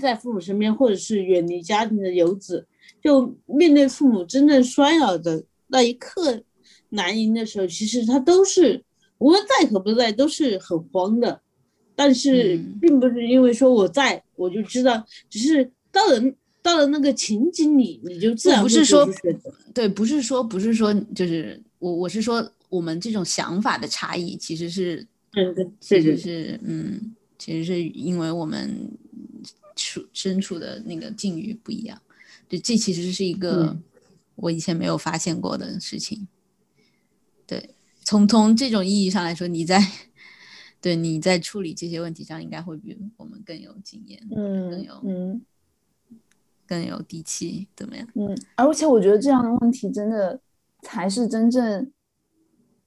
[0.00, 2.66] 在父母身边，或者是远离家庭的游子。
[3.02, 6.42] 就面对父母真正衰老的那一刻
[6.90, 8.82] 难迎的时候，其实他都是
[9.18, 11.40] 无论在和不在都是很慌的，
[11.94, 16.20] 但是并不是因为说我在我就知道，只是到了
[16.62, 19.08] 到了那个情景里，你就自然不是说
[19.74, 28.90] 对，不是说不是说就是我我是说我们这种想法的差异其实是嗯对，其实是嗯其实是因为我们
[29.76, 32.00] 处身处的那个境遇不一样。
[32.48, 33.76] 对，这其实是一个
[34.36, 36.26] 我以前没有发现过的事情。
[37.46, 39.78] 对，从从这种意义上来说，你在
[40.80, 45.42] 对你在处理这些问题上，应该会比我们更有经验，嗯，更有嗯
[46.66, 48.08] 更有底气，怎么样？
[48.14, 50.40] 嗯，而且我觉得这样的问题真的
[50.82, 51.90] 才是真正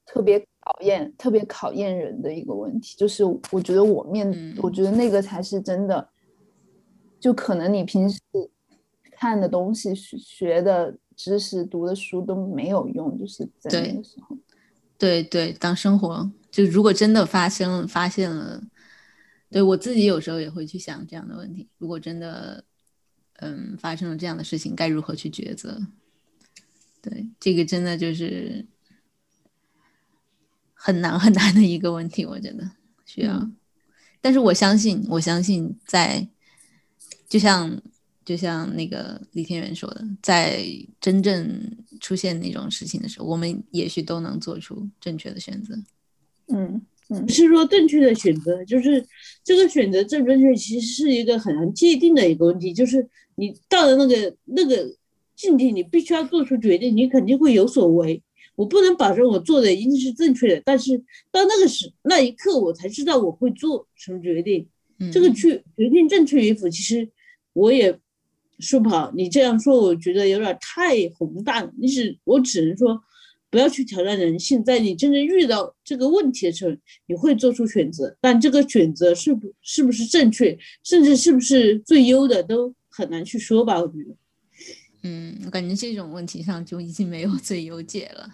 [0.06, 2.96] 特别考验、特别考验人的一个问题。
[2.98, 6.10] 就是我觉得我面，我觉得那个才是真的，
[7.20, 8.20] 就可能你平时。
[9.22, 14.36] 看的东西、学的知识、读的书都没有用，就是在那个时候。
[14.98, 18.64] 对对，当生活就如果真的发生发现了，
[19.52, 22.64] 对我自己有时候也会去想这样的问题：如果真的
[23.36, 25.80] 嗯发生了这样的事情，该如何去抉择？
[27.00, 28.66] 对，这个真的就是
[30.74, 32.72] 很难很难的一个问题，我觉得
[33.06, 33.48] 需要。
[34.20, 36.28] 但是我相信，我相信在
[37.30, 37.80] 就像。
[38.24, 40.64] 就像那个李天元说的，在
[41.00, 41.60] 真正
[42.00, 45.76] 出现那种事情的时候，我们也许都能做出正确的选择。
[46.48, 49.04] 嗯嗯，不是说正确的选择，就是
[49.44, 52.72] 这个选择正不正确，其实是一个很难界定的一个问题。
[52.72, 53.06] 就是
[53.36, 54.96] 你到了那个那个
[55.36, 58.22] 境地，你必须要做出决定，你肯定会有所为。
[58.56, 60.96] 我不能保证我做的一定是正确的，但是
[61.32, 64.68] 到那个时那一刻，我才知道我会做什么决定。
[65.12, 67.10] 这个去决定正确与否，其实
[67.54, 68.00] 我也。
[68.62, 71.72] 舒跑，你这样说，我觉得有点太宏大了。
[71.78, 73.02] 你只，我只能说，
[73.50, 74.64] 不要去挑战人性。
[74.64, 76.76] 在你真正遇到这个问题的时候，
[77.08, 83.82] 你会做出选择，但这个选择是不是不是正确，甚至是不是最优的，都很难去说吧？
[83.82, 84.16] 我觉得。
[85.04, 88.30] 嗯，我感觉这种问题上就已经没有最优解了。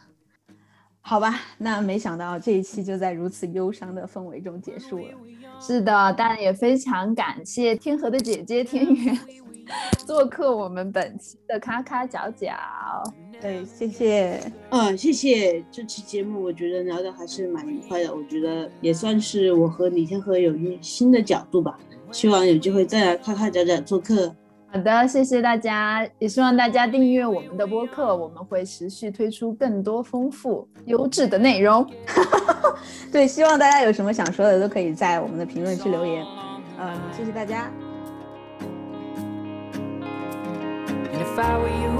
[1.00, 5.14] 好吧，那没想到这一期就在如此忧伤的氛围中结束了。
[5.62, 9.18] 是的，当然也非常感谢天河的姐姐天元。
[10.06, 12.54] 做客我们本期的咔咔角角，
[13.42, 14.40] 对，谢谢，
[14.70, 21.78] 嗯，谢谢这期节目，我觉得聊的还是蛮愉快的，我觉得也算是我和李天河有一新的角度吧，
[22.12, 24.34] 希望有机会再来咔咔角角做客。
[24.70, 31.90] 好的，谢谢大家，也希望大家订阅我们的播客，我们会持续推出更多丰富优质的内容。
[33.10, 36.26] 对，希望大家有什么想说的都可以在我们的评论区留言，
[36.80, 37.72] 嗯，谢谢大家。
[41.18, 41.98] And if I were you,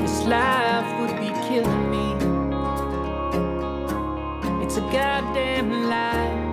[0.00, 2.14] this life would be killing me.
[4.64, 6.49] It's a goddamn lie.